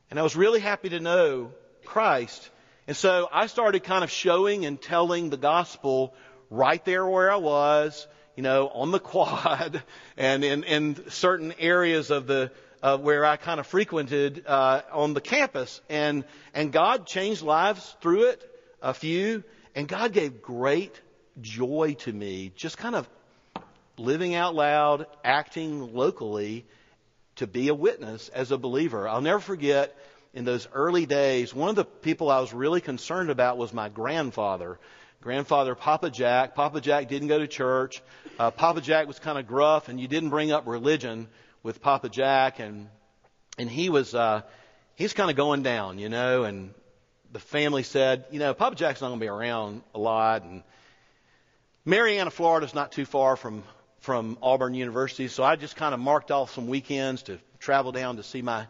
And 0.10 0.20
I 0.20 0.24
was 0.24 0.36
really 0.36 0.60
happy 0.60 0.90
to 0.90 1.00
know 1.00 1.52
Christ. 1.84 2.50
And 2.88 2.96
so 2.96 3.28
I 3.32 3.48
started 3.48 3.84
kind 3.84 4.04
of 4.04 4.12
showing 4.12 4.66
and 4.66 4.80
telling 4.80 5.32
the 5.32 5.38
gospel 5.38 6.14
right 6.56 6.84
there 6.86 7.06
where 7.06 7.32
I 7.32 7.38
was, 7.38 8.08
you 8.36 8.44
know, 8.44 8.68
on 8.70 8.92
the 8.92 9.00
quad 9.12 9.84
and 10.18 10.44
in, 10.44 10.64
in 10.64 11.10
certain 11.10 11.54
areas 11.60 12.12
of 12.12 12.28
the, 12.28 12.52
uh, 12.82 12.98
where 12.98 13.26
I 13.26 13.38
kind 13.38 13.60
of 13.60 13.68
frequented 13.68 14.46
uh, 14.48 14.82
on 14.92 15.14
the 15.14 15.22
campus, 15.22 15.82
and 15.90 16.24
and 16.54 16.72
God 16.72 17.08
changed 17.08 17.42
lives 17.42 17.96
through 18.02 18.30
it, 18.30 18.50
a 18.82 18.94
few, 18.94 19.44
and 19.74 19.88
God 19.88 20.14
gave 20.14 20.42
great 20.42 21.00
joy 21.42 21.96
to 22.00 22.14
me, 22.14 22.52
just 22.56 22.78
kind 22.78 22.96
of 22.96 23.10
living 23.98 24.36
out 24.36 24.56
loud, 24.56 25.08
acting 25.24 25.96
locally, 25.96 26.66
to 27.38 27.48
be 27.48 27.70
a 27.70 27.74
witness 27.74 28.30
as 28.30 28.52
a 28.52 28.58
believer. 28.58 29.08
I'll 29.08 29.22
never 29.22 29.40
forget 29.40 29.96
in 30.34 30.44
those 30.44 30.68
early 30.74 31.06
days, 31.06 31.54
one 31.54 31.70
of 31.70 31.76
the 31.76 31.86
people 31.86 32.30
I 32.30 32.40
was 32.40 32.54
really 32.54 32.82
concerned 32.82 33.30
about 33.30 33.58
was 33.58 33.74
my 33.74 33.88
grandfather 33.90 34.78
grandfather 35.26 35.74
Papa 35.74 36.12
Jack. 36.12 36.54
Papa 36.54 36.80
Jack 36.80 37.08
didn't 37.08 37.30
go 37.30 37.40
to 37.40 37.48
church. 37.48 38.04
Uh, 38.38 38.52
Papa 38.52 38.80
Jack 38.80 39.08
was 39.08 39.18
kind 39.18 39.40
of 39.40 39.48
gruff, 39.48 39.90
and 39.90 40.00
you 40.00 40.08
didn't 40.08 40.30
bring 40.30 40.52
up 40.52 40.68
religion 40.68 41.28
with 41.64 41.82
Papa 41.82 42.10
Jack, 42.10 42.60
and 42.60 42.88
and 43.58 43.68
he 43.68 43.90
was 43.90 44.14
uh, 44.14 44.44
he's 44.94 45.14
kind 45.14 45.32
of 45.32 45.36
going 45.36 45.64
down, 45.64 45.98
you 45.98 46.10
know. 46.10 46.44
And 46.44 46.76
the 47.32 47.40
family 47.40 47.82
said, 47.82 48.26
you 48.30 48.38
know, 48.38 48.54
Papa 48.54 48.76
Jack's 48.76 49.02
not 49.02 49.08
going 49.08 49.20
to 49.20 49.24
be 49.24 49.28
around 49.28 49.82
a 49.96 50.00
lot, 50.00 50.44
and 50.44 50.62
Marianna, 51.86 52.30
Florida 52.30 52.68
is 52.68 52.76
not 52.76 52.92
too 52.92 53.06
far 53.06 53.36
from 53.36 53.64
from 54.02 54.38
Auburn 54.44 54.76
University, 54.76 55.28
so 55.28 55.44
I 55.44 55.56
just 55.56 55.76
kind 55.76 55.96
of 55.96 56.00
marked 56.00 56.30
off 56.30 56.54
some 56.54 56.68
weekends 56.68 57.24
to 57.24 57.40
travel 57.58 57.92
down 57.92 58.18
to 58.18 58.24
see 58.24 58.44
my 58.44 58.68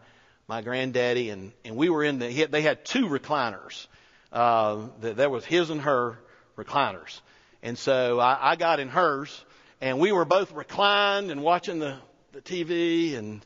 my 0.48 0.62
granddaddy, 0.62 1.32
and 1.32 1.52
and 1.65 1.76
we 1.76 1.89
were 1.89 2.06
in 2.06 2.20
the 2.20 2.46
they 2.46 2.62
had 2.62 2.86
two 2.86 3.08
recliners. 3.08 3.88
Uh, 4.32 4.88
there 5.02 5.30
was 5.30 5.44
his 5.44 5.70
and 5.70 5.82
her 5.82 6.18
recliners. 6.58 7.22
And 7.62 7.78
so 7.78 8.20
I, 8.20 8.52
I 8.52 8.56
got 8.56 8.80
in 8.80 8.89
hers, 8.89 9.44
and 9.82 10.00
we 10.00 10.12
were 10.12 10.26
both 10.26 10.52
reclined 10.52 11.32
and 11.32 11.41
watching 11.41 11.80
the, 11.80 11.98
the 12.32 12.41
TV. 12.41 13.18
And, 13.18 13.46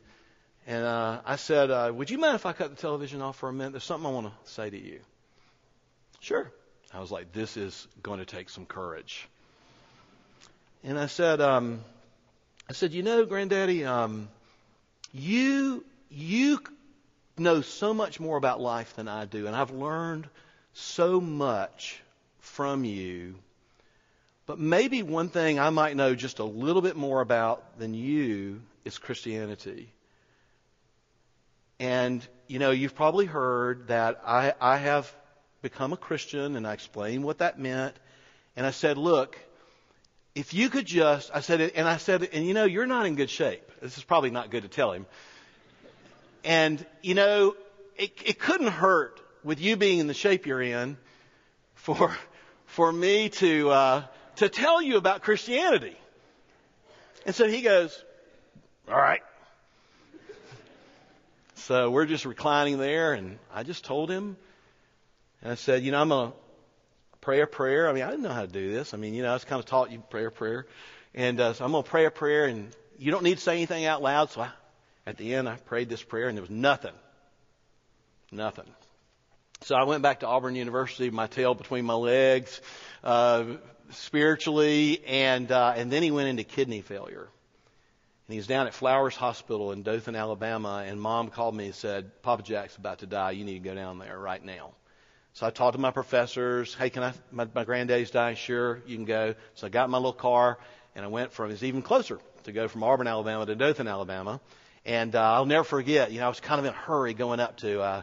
and 0.66 0.84
uh, 0.84 1.20
I 1.24 1.36
said, 1.36 1.70
uh, 1.70 1.90
Would 1.94 2.10
you 2.10 2.18
mind 2.18 2.34
if 2.34 2.46
I 2.46 2.52
cut 2.52 2.70
the 2.70 2.80
television 2.80 3.22
off 3.22 3.36
for 3.36 3.48
a 3.48 3.52
minute? 3.52 3.72
There's 3.72 3.84
something 3.84 4.08
I 4.08 4.12
want 4.12 4.26
to 4.26 4.50
say 4.50 4.70
to 4.70 4.78
you. 4.78 5.00
Sure. 6.20 6.50
I 6.92 7.00
was 7.00 7.10
like, 7.10 7.32
This 7.32 7.56
is 7.56 7.88
going 8.02 8.18
to 8.18 8.26
take 8.26 8.50
some 8.50 8.66
courage. 8.66 9.28
And 10.82 10.98
I 10.98 11.06
said, 11.06 11.40
um, 11.40 11.80
I 12.68 12.72
said, 12.72 12.92
you 12.92 13.02
know, 13.02 13.26
Granddaddy, 13.26 13.84
um, 13.84 14.28
you 15.12 15.84
you 16.08 16.60
know 17.36 17.62
so 17.62 17.92
much 17.94 18.20
more 18.20 18.36
about 18.36 18.60
life 18.60 18.94
than 18.96 19.08
I 19.08 19.24
do, 19.24 19.46
and 19.46 19.56
I've 19.56 19.70
learned 19.70 20.28
so 20.72 21.20
much 21.20 22.02
from 22.40 22.84
you. 22.84 23.34
But 24.46 24.58
maybe 24.58 25.02
one 25.02 25.28
thing 25.28 25.60
I 25.60 25.70
might 25.70 25.96
know 25.96 26.14
just 26.14 26.40
a 26.40 26.44
little 26.44 26.82
bit 26.82 26.96
more 26.96 27.20
about 27.20 27.78
than 27.78 27.94
you 27.94 28.60
is 28.84 28.98
Christianity. 28.98 29.92
And, 31.78 32.26
you 32.48 32.58
know, 32.58 32.72
you've 32.72 32.94
probably 32.94 33.26
heard 33.26 33.88
that 33.88 34.20
I, 34.26 34.54
I 34.60 34.76
have 34.76 35.12
become 35.62 35.92
a 35.92 35.96
Christian 35.96 36.56
and 36.56 36.66
I 36.66 36.72
explained 36.72 37.24
what 37.24 37.38
that 37.38 37.58
meant. 37.58 37.94
And 38.56 38.66
I 38.66 38.70
said, 38.70 38.98
look, 38.98 39.38
if 40.34 40.52
you 40.52 40.68
could 40.68 40.86
just, 40.86 41.30
I 41.32 41.40
said, 41.40 41.60
and 41.60 41.88
I 41.88 41.96
said, 41.96 42.28
and 42.32 42.46
you 42.46 42.54
know, 42.54 42.64
you're 42.64 42.86
not 42.86 43.06
in 43.06 43.14
good 43.14 43.30
shape. 43.30 43.62
This 43.80 43.96
is 43.98 44.04
probably 44.04 44.30
not 44.30 44.50
good 44.50 44.62
to 44.62 44.68
tell 44.68 44.92
him. 44.92 45.06
And, 46.44 46.84
you 47.02 47.14
know, 47.14 47.54
it, 47.96 48.12
it 48.24 48.38
couldn't 48.38 48.68
hurt 48.68 49.20
with 49.44 49.60
you 49.60 49.76
being 49.76 49.98
in 49.98 50.06
the 50.06 50.14
shape 50.14 50.46
you're 50.46 50.62
in 50.62 50.96
for 51.74 52.16
for 52.70 52.92
me 52.92 53.28
to, 53.28 53.70
uh, 53.70 54.02
to 54.36 54.48
tell 54.48 54.80
you 54.80 54.96
about 54.96 55.22
Christianity. 55.22 55.96
And 57.26 57.34
so 57.34 57.48
he 57.48 57.62
goes, 57.62 58.04
all 58.88 58.96
right. 58.96 59.22
So 61.56 61.90
we're 61.90 62.06
just 62.06 62.24
reclining 62.24 62.78
there 62.78 63.12
and 63.12 63.38
I 63.52 63.64
just 63.64 63.84
told 63.84 64.10
him, 64.10 64.36
and 65.42 65.52
I 65.52 65.54
said, 65.56 65.82
you 65.82 65.90
know, 65.90 66.00
I'm 66.00 66.08
to 66.30 66.32
pray 67.20 67.40
a 67.40 67.46
prayer. 67.46 67.88
I 67.88 67.92
mean, 67.92 68.04
I 68.04 68.10
didn't 68.10 68.22
know 68.22 68.32
how 68.32 68.42
to 68.42 68.52
do 68.52 68.72
this. 68.72 68.94
I 68.94 68.96
mean, 68.96 69.14
you 69.14 69.22
know, 69.22 69.30
I 69.30 69.34
was 69.34 69.44
kind 69.44 69.58
of 69.58 69.66
taught 69.66 69.90
you 69.90 70.02
pray 70.08 70.24
a 70.24 70.30
prayer. 70.30 70.66
And 71.14 71.40
uh, 71.40 71.54
so 71.54 71.64
I'm 71.64 71.72
to 71.72 71.82
pray 71.82 72.04
a 72.04 72.10
prayer 72.10 72.46
and 72.46 72.74
you 72.98 73.10
don't 73.10 73.24
need 73.24 73.38
to 73.38 73.42
say 73.42 73.54
anything 73.54 73.84
out 73.84 74.00
loud. 74.00 74.30
So 74.30 74.42
I, 74.42 74.50
at 75.06 75.16
the 75.16 75.34
end, 75.34 75.48
I 75.48 75.56
prayed 75.56 75.88
this 75.88 76.02
prayer 76.02 76.28
and 76.28 76.36
there 76.36 76.42
was 76.42 76.50
nothing. 76.50 76.94
Nothing. 78.30 78.66
So 79.64 79.74
I 79.74 79.84
went 79.84 80.02
back 80.02 80.20
to 80.20 80.26
Auburn 80.26 80.54
University, 80.54 81.10
my 81.10 81.26
tail 81.26 81.54
between 81.54 81.84
my 81.84 81.92
legs, 81.94 82.62
uh, 83.04 83.44
spiritually, 83.90 85.02
and 85.06 85.52
uh, 85.52 85.74
and 85.76 85.92
then 85.92 86.02
he 86.02 86.10
went 86.10 86.28
into 86.28 86.44
kidney 86.44 86.80
failure. 86.80 87.28
And 88.26 88.32
he 88.32 88.38
was 88.38 88.46
down 88.46 88.68
at 88.68 88.72
Flowers 88.72 89.14
Hospital 89.16 89.72
in 89.72 89.82
Dothan, 89.82 90.16
Alabama, 90.16 90.82
and 90.86 90.98
Mom 90.98 91.28
called 91.28 91.54
me 91.54 91.66
and 91.66 91.74
said, 91.74 92.22
"Papa 92.22 92.42
Jack's 92.42 92.76
about 92.76 93.00
to 93.00 93.06
die. 93.06 93.32
You 93.32 93.44
need 93.44 93.62
to 93.62 93.68
go 93.68 93.74
down 93.74 93.98
there 93.98 94.18
right 94.18 94.42
now." 94.42 94.70
So 95.34 95.46
I 95.46 95.50
talked 95.50 95.74
to 95.74 95.80
my 95.80 95.90
professors. 95.90 96.74
Hey, 96.74 96.88
can 96.88 97.02
I? 97.02 97.12
My, 97.30 97.46
my 97.54 97.64
granddaddy's 97.64 98.10
dying. 98.10 98.36
Sure, 98.36 98.80
you 98.86 98.96
can 98.96 99.04
go. 99.04 99.34
So 99.56 99.66
I 99.66 99.70
got 99.70 99.90
my 99.90 99.98
little 99.98 100.14
car 100.14 100.58
and 100.94 101.04
I 101.04 101.08
went 101.08 101.32
from. 101.32 101.50
It's 101.50 101.62
even 101.62 101.82
closer 101.82 102.18
to 102.44 102.52
go 102.52 102.66
from 102.66 102.82
Auburn, 102.82 103.06
Alabama, 103.06 103.44
to 103.44 103.54
Dothan, 103.54 103.88
Alabama. 103.88 104.40
And 104.86 105.14
uh, 105.14 105.20
I'll 105.20 105.44
never 105.44 105.64
forget. 105.64 106.12
You 106.12 106.20
know, 106.20 106.24
I 106.24 106.28
was 106.30 106.40
kind 106.40 106.60
of 106.60 106.64
in 106.64 106.72
a 106.72 106.76
hurry 106.76 107.12
going 107.12 107.40
up 107.40 107.58
to. 107.58 107.82
Uh, 107.82 108.02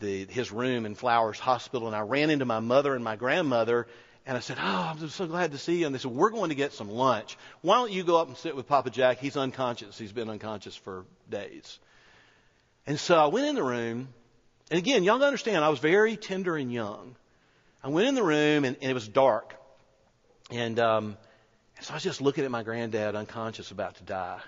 the, 0.00 0.26
his 0.26 0.52
room 0.52 0.86
in 0.86 0.94
Flowers 0.94 1.38
Hospital, 1.38 1.86
and 1.86 1.96
I 1.96 2.00
ran 2.00 2.30
into 2.30 2.44
my 2.44 2.60
mother 2.60 2.94
and 2.94 3.02
my 3.02 3.16
grandmother, 3.16 3.86
and 4.26 4.36
I 4.36 4.40
said, 4.40 4.58
"Oh, 4.60 4.94
I'm 5.00 5.08
so 5.08 5.26
glad 5.26 5.52
to 5.52 5.58
see 5.58 5.78
you." 5.78 5.86
And 5.86 5.94
they 5.94 5.98
said, 5.98 6.10
"We're 6.10 6.30
going 6.30 6.50
to 6.50 6.54
get 6.54 6.72
some 6.72 6.90
lunch. 6.90 7.36
Why 7.62 7.76
don't 7.76 7.92
you 7.92 8.04
go 8.04 8.20
up 8.20 8.28
and 8.28 8.36
sit 8.36 8.56
with 8.56 8.66
Papa 8.66 8.90
Jack? 8.90 9.18
He's 9.18 9.36
unconscious. 9.36 9.96
He's 9.96 10.12
been 10.12 10.28
unconscious 10.28 10.76
for 10.76 11.04
days." 11.30 11.78
And 12.86 13.00
so 13.00 13.16
I 13.16 13.26
went 13.26 13.46
in 13.46 13.54
the 13.54 13.64
room, 13.64 14.08
and 14.70 14.78
again, 14.78 15.02
y'all 15.02 15.22
understand, 15.22 15.64
I 15.64 15.68
was 15.70 15.80
very 15.80 16.16
tender 16.16 16.56
and 16.56 16.72
young. 16.72 17.16
I 17.82 17.88
went 17.88 18.08
in 18.08 18.14
the 18.14 18.22
room, 18.22 18.64
and, 18.64 18.76
and 18.80 18.90
it 18.90 18.94
was 18.94 19.08
dark, 19.08 19.54
and 20.50 20.78
um, 20.78 21.16
so 21.80 21.92
I 21.92 21.96
was 21.96 22.02
just 22.02 22.20
looking 22.20 22.44
at 22.44 22.50
my 22.50 22.62
granddad, 22.62 23.14
unconscious, 23.14 23.70
about 23.70 23.96
to 23.96 24.02
die, 24.04 24.40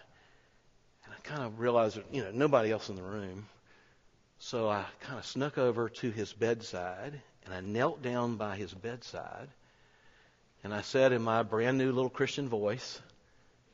and 1.04 1.14
I 1.14 1.20
kind 1.28 1.42
of 1.42 1.58
realized, 1.58 1.96
that, 1.96 2.04
you 2.12 2.22
know, 2.22 2.30
nobody 2.32 2.70
else 2.70 2.88
in 2.88 2.96
the 2.96 3.02
room. 3.02 3.46
So 4.38 4.68
I 4.68 4.84
kind 5.00 5.18
of 5.18 5.26
snuck 5.26 5.58
over 5.58 5.88
to 5.88 6.10
his 6.10 6.32
bedside 6.32 7.20
And 7.44 7.54
I 7.54 7.60
knelt 7.60 8.02
down 8.02 8.36
by 8.36 8.56
his 8.56 8.72
bedside 8.72 9.48
and 10.64 10.74
I 10.74 10.80
said 10.82 11.12
in 11.12 11.22
my 11.22 11.42
brand 11.42 11.78
new 11.78 11.92
little 11.92 12.10
Christian 12.10 12.48
voice, 12.48 13.00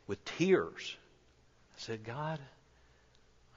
with 0.07 0.22
tears, 0.24 0.96
I 1.77 1.81
said, 1.81 2.05
God, 2.05 2.38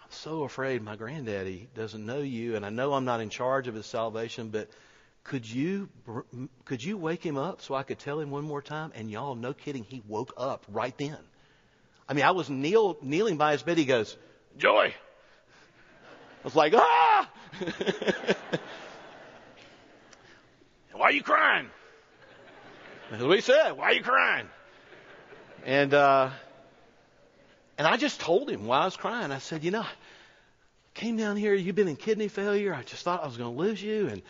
I'm 0.01 0.11
so 0.11 0.43
afraid 0.43 0.81
my 0.81 0.95
granddaddy 0.95 1.67
doesn't 1.75 2.05
know 2.05 2.19
you, 2.19 2.55
and 2.55 2.65
I 2.65 2.69
know 2.69 2.93
I'm 2.93 3.05
not 3.05 3.19
in 3.19 3.29
charge 3.29 3.67
of 3.67 3.75
his 3.75 3.85
salvation, 3.85 4.49
but 4.49 4.69
could 5.25 5.49
you 5.49 5.89
could 6.63 6.81
you 6.81 6.97
wake 6.97 7.21
him 7.21 7.37
up 7.37 7.61
so 7.61 7.75
I 7.75 7.83
could 7.83 7.99
tell 7.99 8.19
him 8.19 8.31
one 8.31 8.45
more 8.45 8.61
time? 8.61 8.93
And 8.95 9.11
y'all, 9.11 9.35
no 9.35 9.53
kidding, 9.53 9.83
he 9.83 10.01
woke 10.07 10.33
up 10.37 10.65
right 10.69 10.97
then. 10.97 11.17
I 12.07 12.13
mean, 12.13 12.23
I 12.23 12.31
was 12.31 12.49
kneel, 12.49 12.97
kneeling 13.01 13.35
by 13.35 13.51
his 13.51 13.63
bed. 13.63 13.77
He 13.77 13.83
goes, 13.83 14.15
Joy. 14.57 14.93
Was 16.47 16.55
like, 16.55 16.73
ah! 16.77 17.29
Why 20.93 21.07
are 21.07 21.11
you 21.11 21.21
crying? 21.21 21.67
That's 23.11 23.21
what 23.21 23.35
he 23.35 23.41
said. 23.41 23.73
Why 23.73 23.87
are 23.87 23.93
you 23.93 24.01
crying? 24.01 24.47
And 25.65 25.93
uh, 25.93 26.29
and 27.77 27.85
I 27.85 27.97
just 27.97 28.21
told 28.21 28.49
him 28.49 28.65
why 28.65 28.79
I 28.79 28.85
was 28.85 28.95
crying. 28.95 29.33
I 29.33 29.39
said, 29.39 29.65
you 29.65 29.71
know, 29.71 29.81
I 29.81 29.89
came 30.93 31.17
down 31.17 31.35
here. 31.35 31.53
You've 31.53 31.75
been 31.75 31.89
in 31.89 31.97
kidney 31.97 32.29
failure. 32.29 32.73
I 32.73 32.83
just 32.83 33.03
thought 33.03 33.23
I 33.23 33.25
was 33.25 33.35
going 33.35 33.53
to 33.53 33.59
lose 33.61 33.83
you, 33.83 34.07
and 34.07 34.21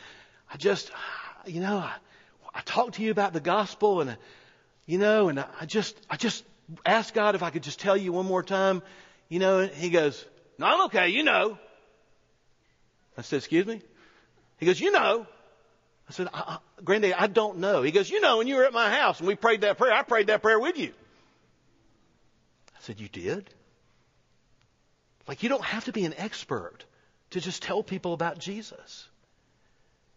I 0.51 0.57
just, 0.57 0.89
you 1.45 1.61
know, 1.61 1.77
I, 1.77 1.93
I 2.51 2.61
talked 2.61 2.95
to 2.95 3.03
you 3.03 3.11
about 3.11 3.33
the 3.33 3.41
gospel, 3.41 4.01
and 4.01 4.17
you 4.87 4.97
know, 4.97 5.29
and 5.29 5.39
I 5.39 5.67
just, 5.67 5.95
I 6.09 6.15
just 6.15 6.43
asked 6.83 7.13
God 7.13 7.35
if 7.35 7.43
I 7.43 7.51
could 7.51 7.61
just 7.61 7.79
tell 7.79 7.95
you 7.95 8.11
one 8.11 8.25
more 8.25 8.41
time, 8.41 8.81
you 9.29 9.37
know. 9.37 9.59
And 9.59 9.71
he 9.71 9.91
goes, 9.91 10.25
no, 10.57 10.65
I'm 10.65 10.81
okay. 10.85 11.09
You 11.09 11.21
know. 11.21 11.59
I 13.17 13.21
said, 13.23 13.37
excuse 13.37 13.65
me. 13.65 13.81
He 14.57 14.65
goes, 14.65 14.79
you 14.79 14.91
know. 14.91 15.25
I 16.09 16.13
said, 16.13 16.29
I, 16.33 16.59
I, 16.85 17.13
I 17.17 17.27
don't 17.27 17.57
know. 17.57 17.81
He 17.81 17.91
goes, 17.91 18.09
You 18.09 18.21
know, 18.21 18.37
when 18.37 18.47
you 18.47 18.55
were 18.55 18.65
at 18.65 18.73
my 18.73 18.89
house 18.89 19.19
and 19.19 19.27
we 19.27 19.35
prayed 19.35 19.61
that 19.61 19.77
prayer, 19.77 19.91
I 19.91 20.03
prayed 20.03 20.27
that 20.27 20.41
prayer 20.41 20.59
with 20.59 20.77
you. 20.77 20.93
I 22.75 22.79
said, 22.81 22.99
You 22.99 23.09
did? 23.09 23.49
Like, 25.27 25.43
you 25.43 25.49
don't 25.49 25.63
have 25.63 25.85
to 25.85 25.91
be 25.91 26.05
an 26.05 26.13
expert 26.17 26.85
to 27.31 27.41
just 27.41 27.61
tell 27.61 27.83
people 27.83 28.13
about 28.13 28.39
Jesus. 28.39 29.07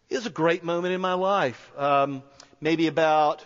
It 0.09 0.15
was 0.15 0.25
a 0.25 0.31
great 0.31 0.63
moment 0.63 0.93
in 0.93 1.01
my 1.01 1.13
life. 1.13 1.71
Um, 1.77 2.23
maybe 2.61 2.87
about 2.87 3.45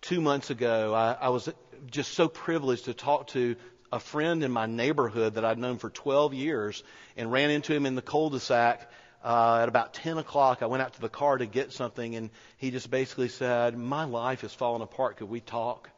two 0.00 0.20
months 0.20 0.50
ago, 0.50 0.92
I, 0.92 1.12
I 1.12 1.28
was 1.28 1.48
just 1.90 2.14
so 2.14 2.26
privileged 2.26 2.86
to 2.86 2.94
talk 2.94 3.28
to 3.28 3.54
a 3.92 4.00
friend 4.00 4.42
in 4.42 4.50
my 4.50 4.66
neighborhood 4.66 5.34
that 5.34 5.44
I'd 5.44 5.58
known 5.58 5.78
for 5.78 5.90
12 5.90 6.34
years 6.34 6.82
and 7.16 7.30
ran 7.30 7.50
into 7.50 7.74
him 7.74 7.86
in 7.86 7.94
the 7.94 8.02
cul-de-sac 8.02 8.90
uh, 9.26 9.58
at 9.62 9.68
about 9.68 9.92
10 9.92 10.18
o'clock, 10.18 10.62
I 10.62 10.66
went 10.66 10.84
out 10.84 10.94
to 10.94 11.00
the 11.00 11.08
car 11.08 11.36
to 11.36 11.46
get 11.46 11.72
something, 11.72 12.14
and 12.14 12.30
he 12.58 12.70
just 12.70 12.88
basically 12.90 13.28
said, 13.28 13.76
My 13.76 14.04
life 14.04 14.44
is 14.44 14.54
falling 14.54 14.82
apart. 14.82 15.16
Could 15.16 15.28
we 15.28 15.40
talk? 15.40 15.90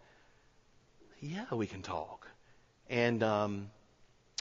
Yeah, 1.21 1.45
we 1.53 1.67
can 1.67 1.83
talk. 1.83 2.27
And 2.89 3.23
um, 3.23 3.71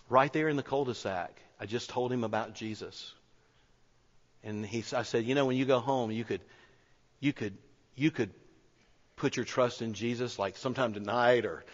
right 0.09 0.31
there 0.31 0.47
in 0.47 0.55
the 0.55 0.63
cul 0.63 0.85
de 0.85 0.95
sac, 0.95 1.37
I 1.59 1.65
just 1.65 1.89
told 1.89 2.13
him 2.13 2.23
about 2.23 2.53
Jesus. 2.53 3.13
And 4.41 4.65
he, 4.65 4.85
I 4.95 5.03
said, 5.03 5.25
You 5.25 5.35
know, 5.35 5.45
when 5.45 5.57
you 5.57 5.65
go 5.65 5.79
home, 5.79 6.11
you 6.11 6.23
could, 6.23 6.41
you 7.19 7.33
could, 7.33 7.57
you 7.95 8.09
could 8.09 8.29
put 9.17 9.35
your 9.35 9.43
trust 9.43 9.81
in 9.81 9.95
Jesus, 9.95 10.39
like 10.39 10.55
sometime 10.55 10.93
tonight 10.93 11.45
or 11.45 11.65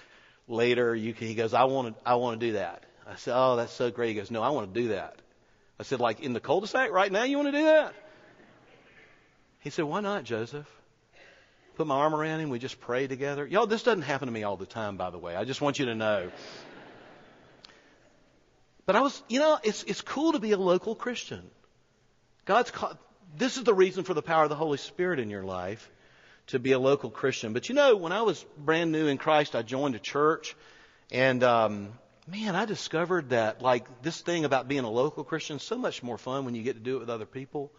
later. 0.47 0.95
You 0.95 1.13
can, 1.13 1.27
he 1.27 1.35
goes, 1.35 1.53
I 1.53 1.65
want 1.65 1.95
to, 1.95 2.09
I 2.09 2.15
want 2.15 2.39
to 2.39 2.47
do 2.47 2.53
that. 2.53 2.83
I 3.07 3.15
said, 3.15 3.33
Oh, 3.35 3.55
that's 3.55 3.73
so 3.73 3.91
great. 3.91 4.09
He 4.09 4.15
goes, 4.15 4.31
No, 4.31 4.41
I 4.41 4.49
want 4.49 4.73
to 4.73 4.81
do 4.81 4.87
that. 4.89 5.21
I 5.79 5.83
said, 5.83 5.99
like 5.99 6.21
in 6.21 6.33
the 6.33 6.39
cul-de-sac 6.39 6.91
right 6.91 7.11
now, 7.11 7.23
you 7.23 7.37
want 7.37 7.51
to 7.51 7.57
do 7.57 7.65
that? 7.65 7.93
He 9.59 9.69
said, 9.69 9.85
why 9.85 10.01
not, 10.01 10.23
Joseph? 10.23 10.69
Put 11.75 11.87
my 11.87 11.95
arm 11.95 12.13
around 12.13 12.41
him. 12.41 12.49
We 12.49 12.59
just 12.59 12.79
pray 12.79 13.07
together. 13.07 13.47
Y'all, 13.47 13.65
this 13.65 13.81
doesn't 13.81 14.03
happen 14.03 14.27
to 14.27 14.31
me 14.31 14.43
all 14.43 14.57
the 14.57 14.65
time, 14.65 14.97
by 14.97 15.09
the 15.09 15.17
way. 15.17 15.35
I 15.35 15.45
just 15.45 15.61
want 15.61 15.79
you 15.79 15.85
to 15.87 15.95
know. 15.95 16.31
But 18.85 18.95
I 18.95 19.01
was, 19.01 19.23
you 19.27 19.39
know, 19.39 19.57
it's, 19.63 19.83
it's 19.83 20.01
cool 20.01 20.33
to 20.33 20.39
be 20.39 20.51
a 20.51 20.57
local 20.57 20.95
Christian. 20.95 21.49
God's 22.45 22.69
called, 22.69 22.97
this 23.35 23.57
is 23.57 23.63
the 23.63 23.73
reason 23.73 24.03
for 24.03 24.13
the 24.13 24.21
power 24.21 24.43
of 24.43 24.49
the 24.49 24.55
Holy 24.55 24.77
Spirit 24.77 25.19
in 25.19 25.29
your 25.29 25.43
life, 25.43 25.89
to 26.47 26.59
be 26.59 26.71
a 26.71 26.79
local 26.79 27.09
Christian. 27.09 27.53
But 27.53 27.69
you 27.69 27.75
know, 27.75 27.95
when 27.95 28.11
I 28.11 28.21
was 28.21 28.43
brand 28.57 28.91
new 28.91 29.07
in 29.07 29.17
Christ, 29.17 29.55
I 29.55 29.61
joined 29.61 29.95
a 29.95 29.99
church, 29.99 30.55
and 31.11 31.43
um, 31.43 31.93
man, 32.27 32.55
I 32.55 32.65
discovered 32.65 33.29
that 33.29 33.61
like 33.61 34.01
this 34.01 34.21
thing 34.21 34.45
about 34.45 34.67
being 34.67 34.83
a 34.83 34.89
local 34.89 35.23
Christian 35.23 35.57
is 35.57 35.63
so 35.63 35.77
much 35.77 36.03
more 36.03 36.17
fun 36.17 36.45
when 36.45 36.55
you 36.55 36.63
get 36.63 36.75
to 36.75 36.81
do 36.81 36.97
it 36.97 36.99
with 36.99 37.09
other 37.09 37.25
people. 37.25 37.71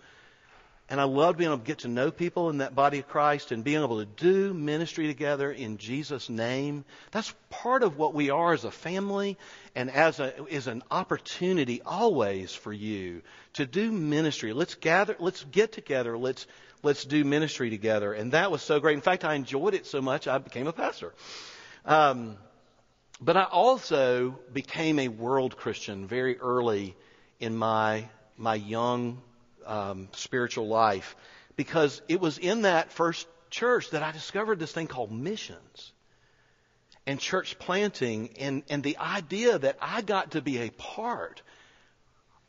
And 0.91 1.01
I 1.01 1.05
love 1.05 1.39
being 1.39 1.49
able 1.49 1.61
to 1.61 1.65
get 1.65 1.79
to 1.79 1.89
know 1.89 2.11
people 2.11 2.51
in 2.51 2.59
that 2.59 2.75
body 2.75 2.99
of 2.99 3.09
Christ 3.09 3.53
and 3.53 3.65
being 3.65 3.83
able 3.83 4.01
to 4.01 4.05
do 4.05 4.53
ministry 4.53 5.07
together 5.07 5.51
in 5.51 5.79
Jesus' 5.79 6.29
name. 6.29 6.85
That's 7.11 7.35
part 7.49 7.83
of 7.83 7.97
what 7.97 8.13
we 8.13 8.29
are 8.29 8.53
as 8.53 8.65
a 8.65 8.71
family 8.71 9.39
and 9.75 9.91
as 9.91 10.21
a, 10.21 10.45
is 10.47 10.67
an 10.67 10.83
opportunity 10.91 11.81
always 11.81 12.53
for 12.53 12.71
you 12.71 13.23
to 13.55 13.65
do 13.65 13.91
ministry. 13.91 14.53
Let's 14.53 14.75
gather, 14.75 15.17
let's 15.19 15.43
get 15.45 15.73
together, 15.73 16.19
let's, 16.19 16.47
let's 16.85 17.05
do 17.05 17.25
ministry 17.25 17.71
together. 17.71 18.13
And 18.13 18.33
that 18.33 18.51
was 18.51 18.63
so 18.63 18.79
great. 18.81 18.95
In 18.95 19.01
fact, 19.01 19.25
I 19.25 19.35
enjoyed 19.35 19.75
it 19.75 19.87
so 19.87 20.01
much 20.01 20.29
I 20.29 20.39
became 20.39 20.67
a 20.67 20.73
pastor. 20.73 21.13
Um, 21.85 22.37
but 23.21 23.37
I 23.37 23.45
also 23.45 24.39
became 24.53 24.99
a 24.99 25.09
world 25.09 25.57
Christian 25.57 26.07
very 26.07 26.39
early 26.39 26.97
in 27.41 27.57
my, 27.57 28.09
my 28.37 28.55
young 28.55 29.23
um, 29.67 30.09
spiritual 30.13 30.69
life 30.69 31.17
because 31.57 32.03
it 32.09 32.21
was 32.21 32.39
in 32.39 32.63
that 32.63 32.93
first 32.93 33.27
church 33.51 33.91
that 33.91 34.03
I 34.03 34.13
discovered 34.13 34.59
this 34.59 34.73
thing 34.73 34.89
called 34.89 35.13
missions 35.13 35.93
and 37.07 37.21
church 37.21 37.59
planting 37.59 38.31
and, 38.39 38.63
and 38.69 38.83
the 38.83 38.99
idea 38.99 39.59
that 39.59 39.77
I 39.81 40.03
got 40.03 40.33
to 40.33 40.43
be 40.43 40.59
a 40.59 40.71
part 40.71 41.43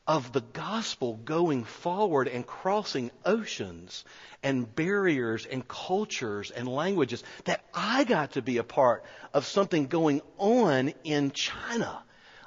of 0.07 0.31
the 0.31 0.41
gospel 0.41 1.15
going 1.25 1.63
forward 1.63 2.27
and 2.27 2.45
crossing 2.45 3.09
oceans 3.25 4.05
and 4.43 4.73
barriers 4.75 5.45
and 5.45 5.67
cultures 5.67 6.51
and 6.51 6.67
languages 6.67 7.23
that 7.45 7.63
I 7.73 8.03
got 8.03 8.33
to 8.33 8.41
be 8.41 8.57
a 8.57 8.63
part 8.63 9.03
of 9.33 9.45
something 9.45 9.87
going 9.87 10.21
on 10.37 10.93
in 11.03 11.31
China. 11.31 12.03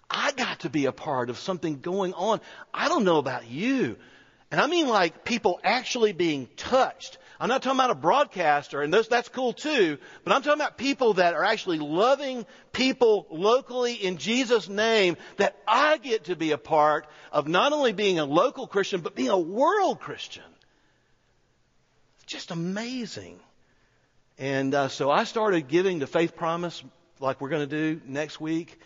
I 0.09 0.33
got 0.33 0.61
to 0.61 0.71
be 0.71 0.87
a 0.87 0.93
part 0.93 1.31
of 1.31 1.39
something 1.39 1.81
going 1.81 2.15
on. 2.15 2.41
I 2.73 2.89
don't 2.89 3.05
know 3.05 3.19
about 3.19 3.49
you. 3.49 3.97
And 4.51 4.61
I 4.61 4.67
mean 4.67 4.89
like 4.89 5.25
people 5.25 5.61
actually 5.63 6.13
being 6.13 6.49
touched 6.57 7.19
I'm 7.41 7.49
not 7.49 7.63
talking 7.63 7.79
about 7.79 7.91
a 7.91 7.95
broadcaster, 7.95 8.83
and 8.83 8.93
those, 8.93 9.07
that's 9.07 9.29
cool 9.29 9.53
too, 9.53 9.99
but 10.25 10.33
I'm 10.33 10.43
talking 10.43 10.61
about 10.61 10.77
people 10.77 11.15
that 11.15 11.35
are 11.35 11.45
actually 11.45 11.79
loving 11.79 12.45
people 12.73 13.27
locally 13.31 13.95
in 13.95 14.19
Jesus' 14.19 14.69
name 14.69 15.17
that 15.37 15.57
I 15.67 15.99
get 15.99 16.25
to 16.25 16.37
be 16.37 16.51
a 16.51 16.59
part 16.59 17.07
of 17.31 17.47
not 17.47 17.73
only 17.73 17.93
being 17.93 18.19
a 18.19 18.25
local 18.25 18.67
Christian, 18.67 19.03
but 19.03 19.15
being 19.15 19.29
a 19.29 19.39
world 19.39 20.01
Christian. 20.01 20.43
It's 22.17 22.33
just 22.33 22.51
amazing. 22.51 23.39
And 24.37 24.75
uh, 24.75 24.89
so 24.89 25.11
I 25.11 25.25
started 25.25 25.69
giving 25.69 26.01
the 26.01 26.07
faith 26.09 26.35
promise 26.35 26.83
like 27.21 27.41
we're 27.41 27.51
going 27.51 27.69
to 27.69 27.95
do 27.95 28.01
next 28.05 28.41
week. 28.41 28.81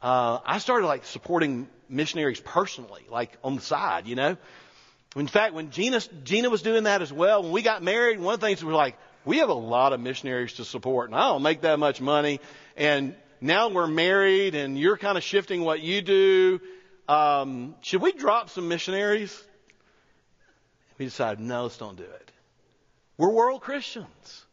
Uh, 0.00 0.38
I 0.44 0.58
started 0.58 0.86
like 0.86 1.04
supporting 1.04 1.68
missionaries 1.88 2.40
personally, 2.40 3.04
like 3.10 3.36
on 3.44 3.56
the 3.56 3.62
side, 3.62 4.06
you 4.06 4.14
know. 4.14 4.38
In 5.16 5.26
fact, 5.26 5.54
when 5.54 5.70
Gina, 5.70 6.00
Gina 6.22 6.50
was 6.50 6.62
doing 6.62 6.84
that 6.84 7.02
as 7.02 7.12
well, 7.12 7.42
when 7.42 7.52
we 7.52 7.62
got 7.62 7.82
married, 7.82 8.20
one 8.20 8.34
of 8.34 8.40
the 8.40 8.46
things 8.46 8.62
we 8.62 8.68
were 8.68 8.76
like, 8.76 8.96
we 9.24 9.38
have 9.38 9.48
a 9.48 9.54
lot 9.54 9.92
of 9.92 10.00
missionaries 10.00 10.54
to 10.54 10.64
support, 10.64 11.10
and 11.10 11.18
I 11.18 11.28
don't 11.28 11.42
make 11.42 11.62
that 11.62 11.78
much 11.78 12.00
money. 12.00 12.40
And 12.76 13.14
now 13.40 13.68
we're 13.68 13.88
married, 13.88 14.54
and 14.54 14.78
you're 14.78 14.96
kind 14.96 15.18
of 15.18 15.24
shifting 15.24 15.62
what 15.62 15.80
you 15.80 16.00
do. 16.00 16.60
Um, 17.08 17.74
should 17.80 18.02
we 18.02 18.12
drop 18.12 18.50
some 18.50 18.68
missionaries? 18.68 19.42
We 20.96 21.06
decided, 21.06 21.40
no, 21.40 21.64
let's 21.64 21.76
don't 21.76 21.96
do 21.96 22.04
it. 22.04 22.32
We're 23.18 23.30
world 23.30 23.62
Christians. 23.62 24.46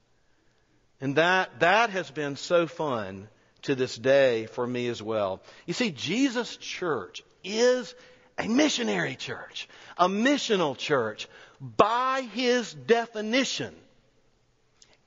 And 1.00 1.18
that, 1.18 1.60
that 1.60 1.92
has 1.92 2.10
been 2.10 2.36
so 2.36 2.66
fun 2.66 3.28
to 3.64 3.76
this 3.76 3.96
day 3.96 4.48
for 4.48 4.66
me 4.66 4.88
as 4.88 5.02
well. 5.04 5.42
You 5.66 5.74
see, 5.74 5.92
Jesus 5.92 6.58
Church 6.58 7.22
is 7.44 7.94
a 8.38 8.48
missionary 8.48 9.16
church, 9.16 9.68
a 9.98 10.08
missional 10.08 10.78
church, 10.78 11.28
by 11.60 12.28
his 12.34 12.74
definition 12.74 13.74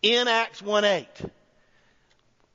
in 0.02 0.28
Acts 0.28 0.62
1 0.62 0.84
8. 0.84 1.06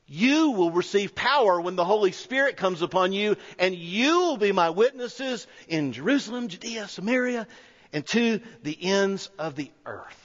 You 0.08 0.52
will 0.52 0.70
receive 0.70 1.14
power 1.14 1.60
when 1.60 1.74
the 1.74 1.84
Holy 1.84 2.12
Spirit 2.12 2.56
comes 2.56 2.80
upon 2.80 3.12
you, 3.12 3.36
and 3.58 3.74
you 3.74 4.20
will 4.20 4.36
be 4.36 4.52
my 4.52 4.70
witnesses 4.70 5.46
in 5.66 5.92
Jerusalem, 5.92 6.48
Judea, 6.48 6.86
Samaria, 6.86 7.48
and 7.92 8.06
to 8.08 8.40
the 8.62 8.78
ends 8.80 9.30
of 9.38 9.56
the 9.56 9.70
earth. 9.84 10.22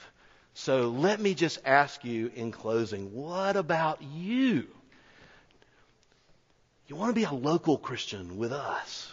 So 0.54 0.90
let 0.90 1.20
me 1.20 1.34
just 1.34 1.60
ask 1.66 2.04
you 2.04 2.32
in 2.36 2.52
closing 2.52 3.14
what 3.14 3.56
about 3.56 4.04
you? 4.04 4.68
You 6.88 6.96
want 6.96 7.10
to 7.10 7.20
be 7.20 7.24
a 7.24 7.32
local 7.32 7.78
Christian 7.78 8.38
with 8.38 8.52
us? 8.52 9.12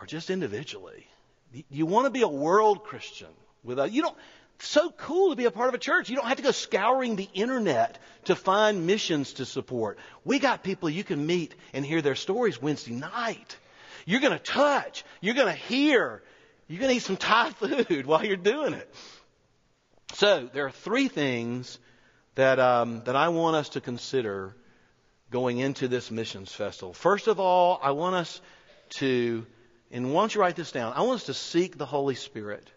Or 0.00 0.06
just 0.06 0.30
individually. 0.30 1.06
You 1.70 1.86
want 1.86 2.06
to 2.06 2.10
be 2.10 2.22
a 2.22 2.28
world 2.28 2.84
Christian 2.84 3.28
with 3.64 3.78
us. 3.78 3.90
You 3.90 4.02
don't, 4.02 4.16
so 4.58 4.90
cool 4.90 5.30
to 5.30 5.36
be 5.36 5.44
a 5.44 5.50
part 5.50 5.68
of 5.68 5.74
a 5.74 5.78
church. 5.78 6.08
You 6.08 6.16
don't 6.16 6.26
have 6.26 6.36
to 6.38 6.42
go 6.42 6.50
scouring 6.50 7.16
the 7.16 7.28
internet 7.34 7.98
to 8.24 8.34
find 8.34 8.86
missions 8.86 9.34
to 9.34 9.44
support. 9.46 9.98
We 10.24 10.38
got 10.38 10.62
people 10.62 10.90
you 10.90 11.04
can 11.04 11.26
meet 11.26 11.54
and 11.72 11.84
hear 11.84 12.02
their 12.02 12.14
stories 12.14 12.60
Wednesday 12.60 12.94
night. 12.94 13.56
You're 14.04 14.20
going 14.20 14.32
to 14.32 14.38
touch. 14.38 15.04
You're 15.20 15.34
going 15.34 15.48
to 15.48 15.52
hear. 15.52 16.22
You're 16.68 16.80
going 16.80 16.90
to 16.90 16.96
eat 16.96 17.02
some 17.02 17.16
Thai 17.16 17.50
food 17.50 18.06
while 18.06 18.24
you're 18.24 18.36
doing 18.36 18.74
it. 18.74 18.92
So 20.14 20.48
there 20.52 20.66
are 20.66 20.70
three 20.70 21.08
things 21.08 21.78
that 22.36 22.58
um, 22.58 23.02
that 23.04 23.16
I 23.16 23.28
want 23.28 23.56
us 23.56 23.70
to 23.70 23.80
consider 23.80 24.54
going 25.30 25.58
into 25.58 25.88
this 25.88 26.10
missions 26.10 26.52
festival. 26.52 26.92
First 26.92 27.26
of 27.26 27.40
all, 27.40 27.80
I 27.82 27.90
want 27.90 28.14
us 28.14 28.40
to, 28.98 29.44
and 29.96 30.12
why 30.12 30.20
don't 30.20 30.34
you 30.34 30.42
write 30.42 30.56
this 30.56 30.72
down? 30.72 30.92
I 30.94 31.00
want 31.00 31.20
us 31.20 31.26
to 31.26 31.34
seek 31.34 31.78
the 31.78 31.86
Holy 31.86 32.16
Spirit 32.16 32.70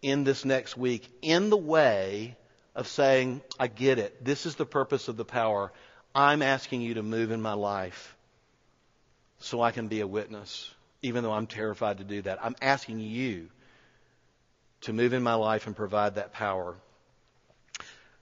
in 0.00 0.24
this 0.24 0.46
next 0.46 0.74
week 0.74 1.06
in 1.20 1.50
the 1.50 1.56
way 1.56 2.34
of 2.74 2.88
saying, 2.88 3.42
I 3.58 3.66
get 3.66 3.98
it. 3.98 4.24
This 4.24 4.46
is 4.46 4.54
the 4.54 4.64
purpose 4.64 5.08
of 5.08 5.18
the 5.18 5.24
power. 5.24 5.70
I'm 6.14 6.40
asking 6.40 6.80
you 6.80 6.94
to 6.94 7.02
move 7.02 7.30
in 7.30 7.42
my 7.42 7.52
life 7.52 8.16
so 9.40 9.60
I 9.60 9.70
can 9.70 9.88
be 9.88 10.00
a 10.00 10.06
witness, 10.06 10.72
even 11.02 11.24
though 11.24 11.32
I'm 11.32 11.46
terrified 11.46 11.98
to 11.98 12.04
do 12.04 12.22
that. 12.22 12.42
I'm 12.42 12.56
asking 12.62 13.00
you 13.00 13.50
to 14.82 14.94
move 14.94 15.12
in 15.12 15.22
my 15.22 15.34
life 15.34 15.66
and 15.66 15.76
provide 15.76 16.14
that 16.14 16.32
power. 16.32 16.74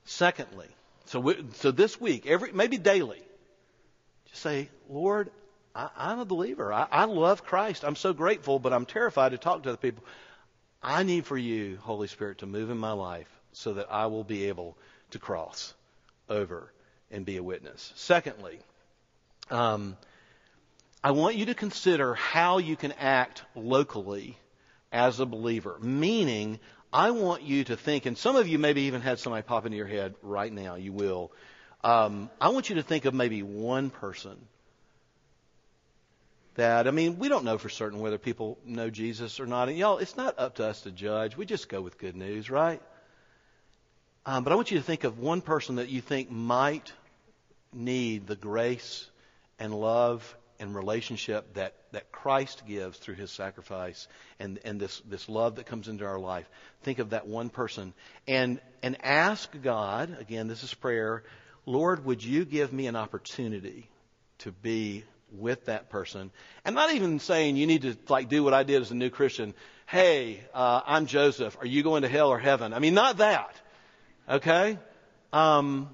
Secondly, 0.07 0.67
so, 1.07 1.21
we, 1.21 1.37
so 1.55 1.71
this 1.71 2.01
week, 2.01 2.27
every, 2.27 2.51
maybe 2.51 2.79
daily, 2.79 3.23
just 4.27 4.43
say, 4.43 4.71
Lord, 4.89 5.31
I, 5.79 6.13
am 6.13 6.19
a 6.19 6.25
believer. 6.25 6.73
I, 6.73 6.89
I 6.91 7.05
love 7.05 7.45
Christ. 7.45 7.85
I'm 7.85 7.95
so 7.95 8.13
grateful, 8.13 8.59
but 8.59 8.73
I'm 8.73 8.85
terrified 8.85 9.31
to 9.31 9.39
talk 9.39 9.63
to 9.63 9.69
other 9.71 9.79
people. 9.79 10.03
I 10.83 11.05
need 11.05 11.25
for 11.25 11.39
you, 11.39 11.79
Holy 11.83 12.09
Spirit, 12.09 12.39
to 12.39 12.47
move 12.47 12.71
in 12.71 12.79
my 12.79 12.93
life 12.93 13.29
so 13.53 13.75
that 13.75 13.87
I 13.91 14.07
will 14.07 14.25
be 14.25 14.47
able 14.47 14.77
to 15.13 15.19
cross 15.19 15.75
over 16.29 16.73
and 17.11 17.25
be 17.25 17.37
a 17.37 17.43
witness. 17.43 17.93
Secondly, 17.95 18.59
um, 19.51 19.97
I 21.03 21.13
want 21.13 21.37
you 21.37 21.47
to 21.47 21.55
consider 21.55 22.15
how 22.15 22.59
you 22.59 22.75
can 22.75 22.93
act 22.93 23.45
locally 23.55 24.37
as 24.91 25.21
a 25.21 25.27
believer. 25.27 25.79
Meaning, 25.81 26.59
I 26.93 27.13
want 27.13 27.43
you 27.43 27.63
to 27.65 27.77
think, 27.77 28.05
and 28.07 28.19
some 28.19 28.35
of 28.35 28.49
you 28.49 28.59
maybe 28.59 28.83
even 28.83 29.01
had 29.01 29.21
somebody 29.21 29.43
pop 29.43 29.65
into 29.65 29.77
your 29.77 29.87
head 29.87 30.17
right 30.23 30.53
now, 30.53 30.75
you 30.75 30.93
will. 30.93 31.31
Um, 31.85 32.31
I 32.41 32.49
want 32.49 32.69
you 32.69 32.77
to 32.77 32.83
think 32.83 33.05
of 33.05 33.15
maybe 33.15 33.45
one 33.45 33.91
person 33.91 34.37
that, 36.59 36.89
I 36.89 36.91
mean, 36.91 37.21
we 37.21 37.29
don't 37.29 37.45
know 37.45 37.57
for 37.57 37.69
certain 37.69 38.01
whether 38.01 38.19
people 38.19 38.59
know 38.65 38.91
Jesus 38.91 39.39
or 39.39 39.47
not. 39.47 39.69
And 39.69 39.79
y'all, 39.79 39.99
it's 39.99 40.17
not 40.17 40.41
up 40.41 40.57
to 40.57 40.67
us 40.67 40.81
to 40.83 40.91
judge. 40.91 41.37
We 41.37 41.47
just 41.47 41.69
go 41.69 41.81
with 41.81 41.99
good 41.99 42.17
news, 42.17 42.51
right? 42.51 42.83
Um, 44.27 44.43
but 44.43 44.53
I 44.53 44.57
want 44.57 44.73
you 44.73 44.79
to 44.79 44.83
think 44.83 45.05
of 45.05 45.21
one 45.21 45.41
person 45.41 45.77
that 45.77 45.89
you 45.89 46.01
think 46.01 46.33
might 46.33 46.93
need 47.73 48.27
the 48.27 48.35
grace 48.35 49.09
and 49.61 49.73
love 49.73 50.37
and 50.59 50.75
relationship 50.75 51.55
that, 51.55 51.75
that 51.93 52.11
Christ 52.11 52.65
gives 52.67 52.99
through 52.99 53.15
his 53.15 53.31
sacrifice 53.31 54.09
and, 54.41 54.59
and 54.65 54.81
this, 54.81 55.01
this 55.09 55.29
love 55.29 55.57
that 55.57 55.67
comes 55.67 55.87
into 55.87 56.05
our 56.07 56.19
life. 56.19 56.51
Think 56.83 56.99
of 56.99 57.11
that 57.11 57.29
one 57.29 57.51
person 57.51 57.95
and, 58.27 58.61
and 58.83 58.97
ask 59.05 59.49
God, 59.63 60.17
again, 60.19 60.49
this 60.49 60.65
is 60.65 60.75
prayer, 60.75 61.23
Lord, 61.67 62.05
would 62.05 62.25
you 62.25 62.45
give 62.45 62.73
me 62.73 62.89
an 62.89 62.97
opportunity 62.97 63.89
to 64.39 64.51
be 64.51 65.05
with 65.33 65.67
that 65.67 65.91
person. 65.91 66.31
And 66.65 66.75
not 66.75 66.93
even 66.95 67.21
saying 67.21 67.57
you 67.57 67.67
need 67.67 67.83
to 67.83 67.97
like 68.09 68.29
do 68.29 68.43
what 68.43 68.55
I 68.55 68.63
did 68.63 68.83
as 68.83 68.91
a 68.91 68.95
new 68.95 69.11
Christian. 69.11 69.55
Hey, 69.87 70.41
uh, 70.55 70.81
I'm 70.87 71.07
Joseph. 71.07 71.57
Are 71.61 71.67
you 71.67 71.83
going 71.83 72.03
to 72.03 72.09
hell 72.09 72.29
or 72.29 72.39
heaven? 72.39 72.73
I 72.73 72.79
mean, 72.79 72.95
not 72.95 73.19
that. 73.19 73.55
Okay? 74.29 74.79
Um, 75.33 75.91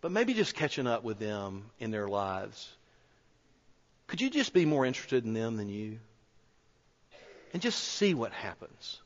but 0.00 0.12
maybe 0.12 0.34
just 0.34 0.54
catching 0.54 0.86
up 0.86 1.04
with 1.04 1.18
them 1.18 1.64
in 1.78 1.90
their 1.90 2.08
lives. 2.08 2.68
Could 4.06 4.20
you 4.20 4.30
just 4.30 4.52
be 4.52 4.64
more 4.64 4.86
interested 4.86 5.24
in 5.24 5.34
them 5.34 5.56
than 5.56 5.68
you? 5.68 5.98
And 7.52 7.62
just 7.62 7.78
see 7.78 8.14
what 8.14 8.32
happens. 8.32 9.00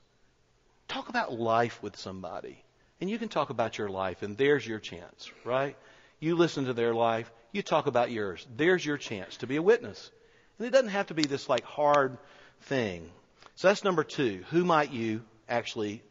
Talk 0.89 1.09
about 1.09 1.33
life 1.33 1.83
with 1.83 1.97
somebody. 1.97 2.63
And 3.01 3.11
you 3.11 3.19
can 3.19 3.29
talk 3.29 3.51
about 3.51 3.79
your 3.79 3.89
life, 3.89 4.23
and 4.23 4.37
there's 4.37 4.67
your 4.67 4.79
chance, 4.79 5.31
right? 5.45 5.77
You 6.21 6.37
listen 6.37 6.67
to 6.67 6.73
their 6.73 6.95
life, 6.95 7.31
you 7.53 7.63
talk 7.63 7.87
about 7.87 8.11
yours. 8.11 8.47
There's 8.57 8.85
your 8.85 8.97
chance 8.97 9.37
to 9.39 9.47
be 9.47 9.57
a 9.57 9.63
witness. 9.63 10.11
And 10.59 10.67
it 10.67 10.71
doesn't 10.71 10.89
have 10.89 11.09
to 11.09 11.15
be 11.15 11.25
this 11.25 11.49
like 11.49 11.65
hard 11.65 12.17
thing. 12.63 13.11
So 13.57 13.69
that's 13.69 13.85
number 13.85 14.05
two. 14.05 14.45
Who 14.51 14.65
might 14.65 14.93
you 14.93 15.23
actually 15.49 16.03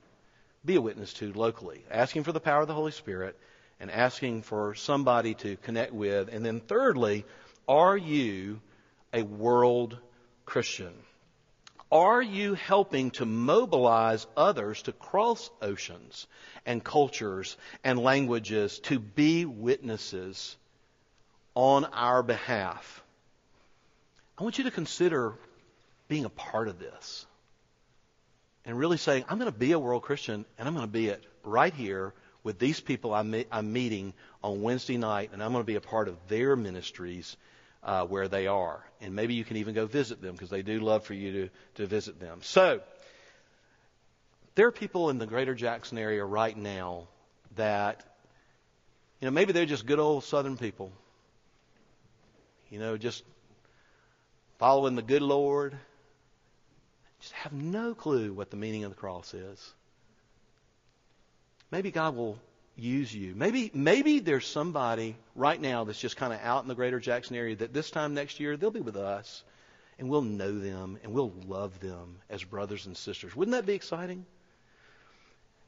be 0.64 0.76
a 0.76 0.82
witness 0.82 1.14
to 1.14 1.34
locally? 1.34 1.84
Asking 1.90 2.24
for 2.24 2.32
the 2.32 2.40
power 2.40 2.62
of 2.62 2.68
the 2.68 2.76
Holy 2.76 2.92
Spirit 2.92 3.38
and 3.80 3.90
asking 3.90 4.44
for 4.44 4.76
somebody 4.76 5.34
to 5.36 5.58
connect 5.58 5.92
with. 5.92 6.30
And 6.32 6.46
then 6.46 6.60
thirdly, 6.60 7.26
are 7.68 7.98
you 7.98 8.62
a 9.12 9.24
world 9.24 9.98
Christian? 10.46 10.94
Are 11.92 12.22
you 12.22 12.54
helping 12.54 13.12
to 13.12 13.26
mobilize 13.26 14.26
others 14.38 14.84
to 14.84 14.94
cross 14.94 15.50
oceans 15.62 16.28
and 16.66 16.84
cultures 16.84 17.58
and 17.84 18.00
languages 18.00 18.80
to 18.84 19.00
be 19.00 19.44
witnesses 19.46 20.56
on 21.56 21.86
our 21.86 22.24
behalf. 22.24 23.04
I 24.38 24.44
want 24.44 24.58
you 24.58 24.64
to 24.66 24.72
consider 24.72 25.34
being 26.08 26.26
a 26.26 26.30
part 26.30 26.68
of 26.68 26.80
this 26.80 27.26
and 28.66 28.78
really 28.78 28.98
saying, 28.98 29.26
I'm 29.30 29.38
going 29.38 29.52
to 29.52 29.58
be 29.58 29.72
a 29.72 29.80
world 29.80 30.04
Christian 30.04 30.46
and 30.58 30.68
I'm 30.68 30.74
going 30.74 30.86
to 30.86 30.92
be 30.92 31.08
it 31.08 31.24
right 31.44 31.74
here 31.74 32.14
with 32.44 32.58
these 32.58 32.80
people 32.80 33.14
I'm, 33.14 33.36
I'm 33.52 33.72
meeting 33.72 34.14
on 34.44 34.62
Wednesday 34.62 34.98
night 34.98 35.30
and 35.34 35.44
I'm 35.44 35.52
going 35.52 35.64
to 35.64 35.68
be 35.68 35.76
a 35.76 35.82
part 35.82 36.08
of 36.08 36.18
their 36.28 36.56
ministries 36.56 37.38
uh, 37.84 38.06
where 38.06 38.28
they 38.28 38.48
are. 38.48 38.84
And 39.00 39.16
maybe 39.16 39.34
you 39.34 39.44
can 39.44 39.58
even 39.58 39.74
go 39.74 39.86
visit 39.86 40.22
them 40.22 40.34
because 40.34 40.50
they 40.50 40.62
do 40.62 40.80
love 40.80 41.04
for 41.04 41.14
you 41.14 41.32
to, 41.32 41.50
to 41.76 41.88
visit 41.88 42.20
them. 42.20 42.40
So, 42.42 42.82
there 44.56 44.68
are 44.68 44.72
people 44.72 45.10
in 45.10 45.18
the 45.18 45.26
greater 45.26 45.56
Jackson 45.56 45.98
area 45.98 46.26
right 46.26 46.56
now 46.56 47.08
that, 47.56 48.04
you 49.20 49.26
know, 49.26 49.32
maybe 49.32 49.54
they're 49.54 49.66
just 49.66 49.86
good 49.86 50.00
old 50.00 50.24
Southern 50.24 50.58
people 50.58 50.92
you 52.72 52.80
know, 52.80 52.98
just 52.98 53.24
following 54.58 54.96
the 54.96 55.02
good 55.04 55.22
Lord, 55.22 55.78
just 57.20 57.34
have 57.34 57.54
no 57.54 57.94
clue 57.94 58.34
what 58.34 58.50
the 58.50 58.58
meaning 58.58 58.86
of 58.86 58.90
the 58.90 58.98
cross 58.98 59.34
is. 59.36 59.74
Maybe 61.70 61.92
God 61.92 62.16
will 62.16 62.40
use 62.76 63.14
you. 63.14 63.36
Maybe 63.36 63.70
maybe 63.74 64.20
there's 64.20 64.48
somebody 64.48 65.18
right 65.36 65.60
now 65.60 65.84
that's 65.84 66.00
just 66.00 66.18
kind 66.18 66.34
of 66.34 66.40
out 66.42 66.64
in 66.64 66.70
the 66.70 66.76
greater 66.76 67.00
Jackson 67.00 67.36
area 67.36 67.56
that 67.58 67.74
this 67.74 67.92
time 67.92 68.14
next 68.14 68.40
year 68.40 68.58
they'll 68.58 68.72
be 68.72 68.80
with 68.80 68.98
us 68.98 69.44
and 70.00 70.10
we'll 70.10 70.22
know 70.22 70.58
them 70.58 70.98
and 71.04 71.14
we'll 71.14 71.34
love 71.48 71.80
them 71.80 72.18
as 72.30 72.44
brothers 72.44 72.86
and 72.86 72.96
sisters. 72.98 73.36
Wouldn't 73.36 73.56
that 73.56 73.66
be 73.66 73.74
exciting? 73.74 74.26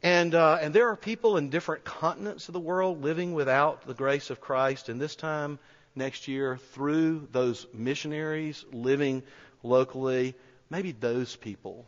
And 0.01 0.33
uh, 0.33 0.57
and 0.61 0.73
there 0.73 0.89
are 0.89 0.95
people 0.95 1.37
in 1.37 1.49
different 1.49 1.83
continents 1.83 2.47
of 2.49 2.53
the 2.53 2.59
world 2.59 3.01
living 3.03 3.33
without 3.33 3.85
the 3.85 3.93
grace 3.93 4.29
of 4.29 4.41
Christ, 4.41 4.89
and 4.89 4.99
this 4.99 5.15
time 5.15 5.59
next 5.95 6.27
year 6.27 6.57
through 6.57 7.27
those 7.31 7.65
missionaries 7.73 8.65
living 8.71 9.23
locally, 9.61 10.35
maybe 10.69 10.91
those 10.91 11.35
people 11.35 11.85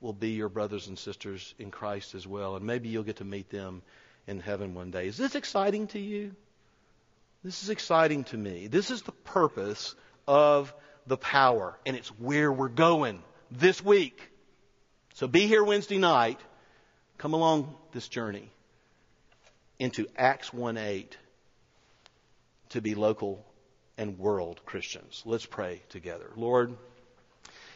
will 0.00 0.12
be 0.12 0.30
your 0.30 0.48
brothers 0.48 0.88
and 0.88 0.98
sisters 0.98 1.54
in 1.58 1.70
Christ 1.70 2.14
as 2.14 2.26
well. 2.26 2.56
And 2.56 2.64
maybe 2.64 2.88
you'll 2.88 3.02
get 3.02 3.16
to 3.16 3.24
meet 3.24 3.50
them 3.50 3.82
in 4.26 4.40
heaven 4.40 4.74
one 4.74 4.90
day. 4.90 5.06
Is 5.06 5.16
this 5.16 5.34
exciting 5.34 5.88
to 5.88 5.98
you? 5.98 6.34
This 7.42 7.62
is 7.62 7.70
exciting 7.70 8.24
to 8.24 8.36
me. 8.36 8.66
This 8.66 8.90
is 8.90 9.02
the 9.02 9.12
purpose 9.12 9.94
of 10.26 10.72
the 11.06 11.16
power, 11.16 11.78
and 11.86 11.96
it's 11.96 12.08
where 12.18 12.52
we're 12.52 12.68
going 12.68 13.22
this 13.50 13.82
week. 13.82 14.30
So 15.14 15.26
be 15.26 15.46
here 15.46 15.64
Wednesday 15.64 15.98
night. 15.98 16.38
Come 17.18 17.34
along 17.34 17.74
this 17.92 18.08
journey 18.08 18.50
into 19.78 20.06
Acts 20.16 20.52
1 20.52 20.76
8 20.76 21.16
to 22.70 22.80
be 22.80 22.94
local 22.94 23.44
and 23.98 24.18
world 24.18 24.60
Christians. 24.64 25.22
Let's 25.24 25.46
pray 25.46 25.82
together. 25.90 26.30
Lord, 26.36 26.76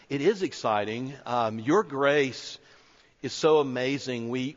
it 0.08 0.20
is 0.20 0.42
exciting. 0.42 1.14
Um, 1.26 1.58
your 1.58 1.82
grace 1.82 2.58
is 3.22 3.32
so 3.32 3.58
amazing. 3.58 4.28
We 4.28 4.56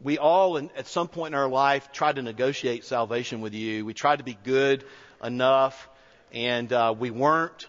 we 0.00 0.18
all, 0.18 0.58
in, 0.58 0.70
at 0.76 0.86
some 0.86 1.08
point 1.08 1.34
in 1.34 1.40
our 1.40 1.48
life, 1.48 1.90
tried 1.92 2.16
to 2.16 2.22
negotiate 2.22 2.84
salvation 2.84 3.40
with 3.40 3.54
you. 3.54 3.86
We 3.86 3.94
tried 3.94 4.16
to 4.16 4.24
be 4.24 4.36
good 4.44 4.84
enough, 5.22 5.88
and 6.32 6.70
uh, 6.72 6.94
we 6.98 7.10
weren't. 7.10 7.66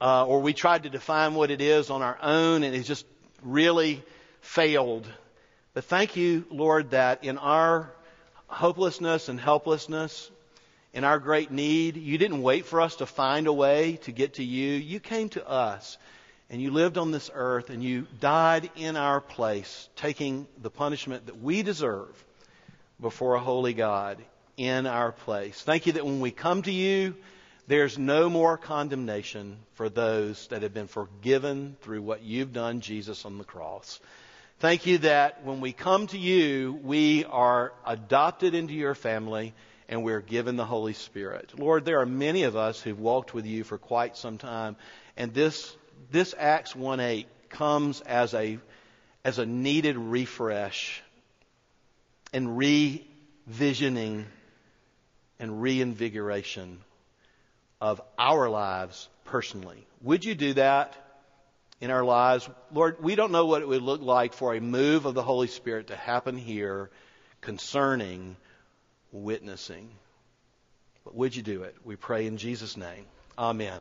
Uh, 0.00 0.26
or 0.26 0.40
we 0.40 0.52
tried 0.52 0.82
to 0.82 0.90
define 0.90 1.34
what 1.34 1.50
it 1.50 1.60
is 1.60 1.90
on 1.90 2.02
our 2.02 2.18
own, 2.20 2.64
and 2.64 2.74
it 2.74 2.82
just 2.82 3.06
really 3.42 4.02
failed. 4.40 5.06
But 5.74 5.84
thank 5.84 6.16
you, 6.16 6.44
Lord, 6.50 6.90
that 6.90 7.24
in 7.24 7.38
our 7.38 7.92
hopelessness 8.46 9.28
and 9.28 9.40
helplessness, 9.40 10.30
in 10.94 11.04
our 11.04 11.18
great 11.18 11.50
need, 11.50 11.96
you 11.96 12.18
didn't 12.18 12.42
wait 12.42 12.66
for 12.66 12.80
us 12.80 12.96
to 12.96 13.06
find 13.06 13.46
a 13.46 13.52
way 13.52 13.96
to 14.02 14.12
get 14.12 14.34
to 14.34 14.44
you. 14.44 14.72
You 14.72 15.00
came 15.00 15.30
to 15.30 15.48
us 15.48 15.96
and 16.50 16.60
you 16.60 16.70
lived 16.70 16.98
on 16.98 17.10
this 17.10 17.30
earth 17.32 17.70
and 17.70 17.82
you 17.82 18.06
died 18.20 18.70
in 18.76 18.96
our 18.96 19.20
place, 19.20 19.88
taking 19.96 20.46
the 20.60 20.70
punishment 20.70 21.26
that 21.26 21.40
we 21.40 21.62
deserve 21.62 22.24
before 23.00 23.34
a 23.34 23.40
holy 23.40 23.72
God 23.72 24.18
in 24.58 24.86
our 24.86 25.12
place. 25.12 25.60
Thank 25.62 25.86
you 25.86 25.92
that 25.94 26.04
when 26.04 26.20
we 26.20 26.30
come 26.30 26.60
to 26.62 26.72
you, 26.72 27.16
there's 27.68 27.96
no 27.96 28.28
more 28.28 28.58
condemnation 28.58 29.56
for 29.74 29.88
those 29.88 30.46
that 30.48 30.62
have 30.62 30.74
been 30.74 30.88
forgiven 30.88 31.76
through 31.80 32.02
what 32.02 32.22
you've 32.22 32.52
done, 32.52 32.80
Jesus, 32.80 33.24
on 33.24 33.38
the 33.38 33.44
cross. 33.44 33.98
Thank 34.58 34.84
you 34.84 34.98
that 34.98 35.44
when 35.44 35.60
we 35.60 35.72
come 35.72 36.06
to 36.08 36.18
you, 36.18 36.78
we 36.82 37.24
are 37.24 37.72
adopted 37.86 38.54
into 38.54 38.74
your 38.74 38.94
family 38.94 39.54
and 39.92 40.02
we're 40.02 40.22
given 40.22 40.56
the 40.56 40.64
Holy 40.64 40.94
Spirit. 40.94 41.52
Lord, 41.58 41.84
there 41.84 42.00
are 42.00 42.06
many 42.06 42.44
of 42.44 42.56
us 42.56 42.80
who've 42.80 42.98
walked 42.98 43.34
with 43.34 43.44
you 43.44 43.62
for 43.62 43.76
quite 43.76 44.16
some 44.16 44.38
time, 44.38 44.74
and 45.18 45.34
this, 45.34 45.76
this 46.10 46.34
Acts 46.38 46.74
1 46.74 46.98
8 46.98 47.26
comes 47.50 48.00
as 48.00 48.32
a, 48.32 48.58
as 49.22 49.38
a 49.38 49.44
needed 49.44 49.98
refresh 49.98 51.02
and 52.32 52.58
revisioning 52.58 54.24
and 55.38 55.60
reinvigoration 55.60 56.78
of 57.78 58.00
our 58.18 58.48
lives 58.48 59.10
personally. 59.26 59.86
Would 60.00 60.24
you 60.24 60.34
do 60.34 60.54
that 60.54 60.96
in 61.82 61.90
our 61.90 62.02
lives? 62.02 62.48
Lord, 62.72 62.96
we 63.02 63.14
don't 63.14 63.30
know 63.30 63.44
what 63.44 63.60
it 63.60 63.68
would 63.68 63.82
look 63.82 64.00
like 64.00 64.32
for 64.32 64.54
a 64.54 64.60
move 64.62 65.04
of 65.04 65.12
the 65.12 65.22
Holy 65.22 65.48
Spirit 65.48 65.88
to 65.88 65.96
happen 65.96 66.38
here 66.38 66.88
concerning 67.42 68.36
witnessing. 69.12 69.88
But 71.04 71.14
would 71.14 71.36
you 71.36 71.42
do 71.42 71.62
it? 71.62 71.76
We 71.84 71.96
pray 71.96 72.26
in 72.26 72.36
Jesus' 72.36 72.76
name. 72.76 73.04
Amen. 73.38 73.80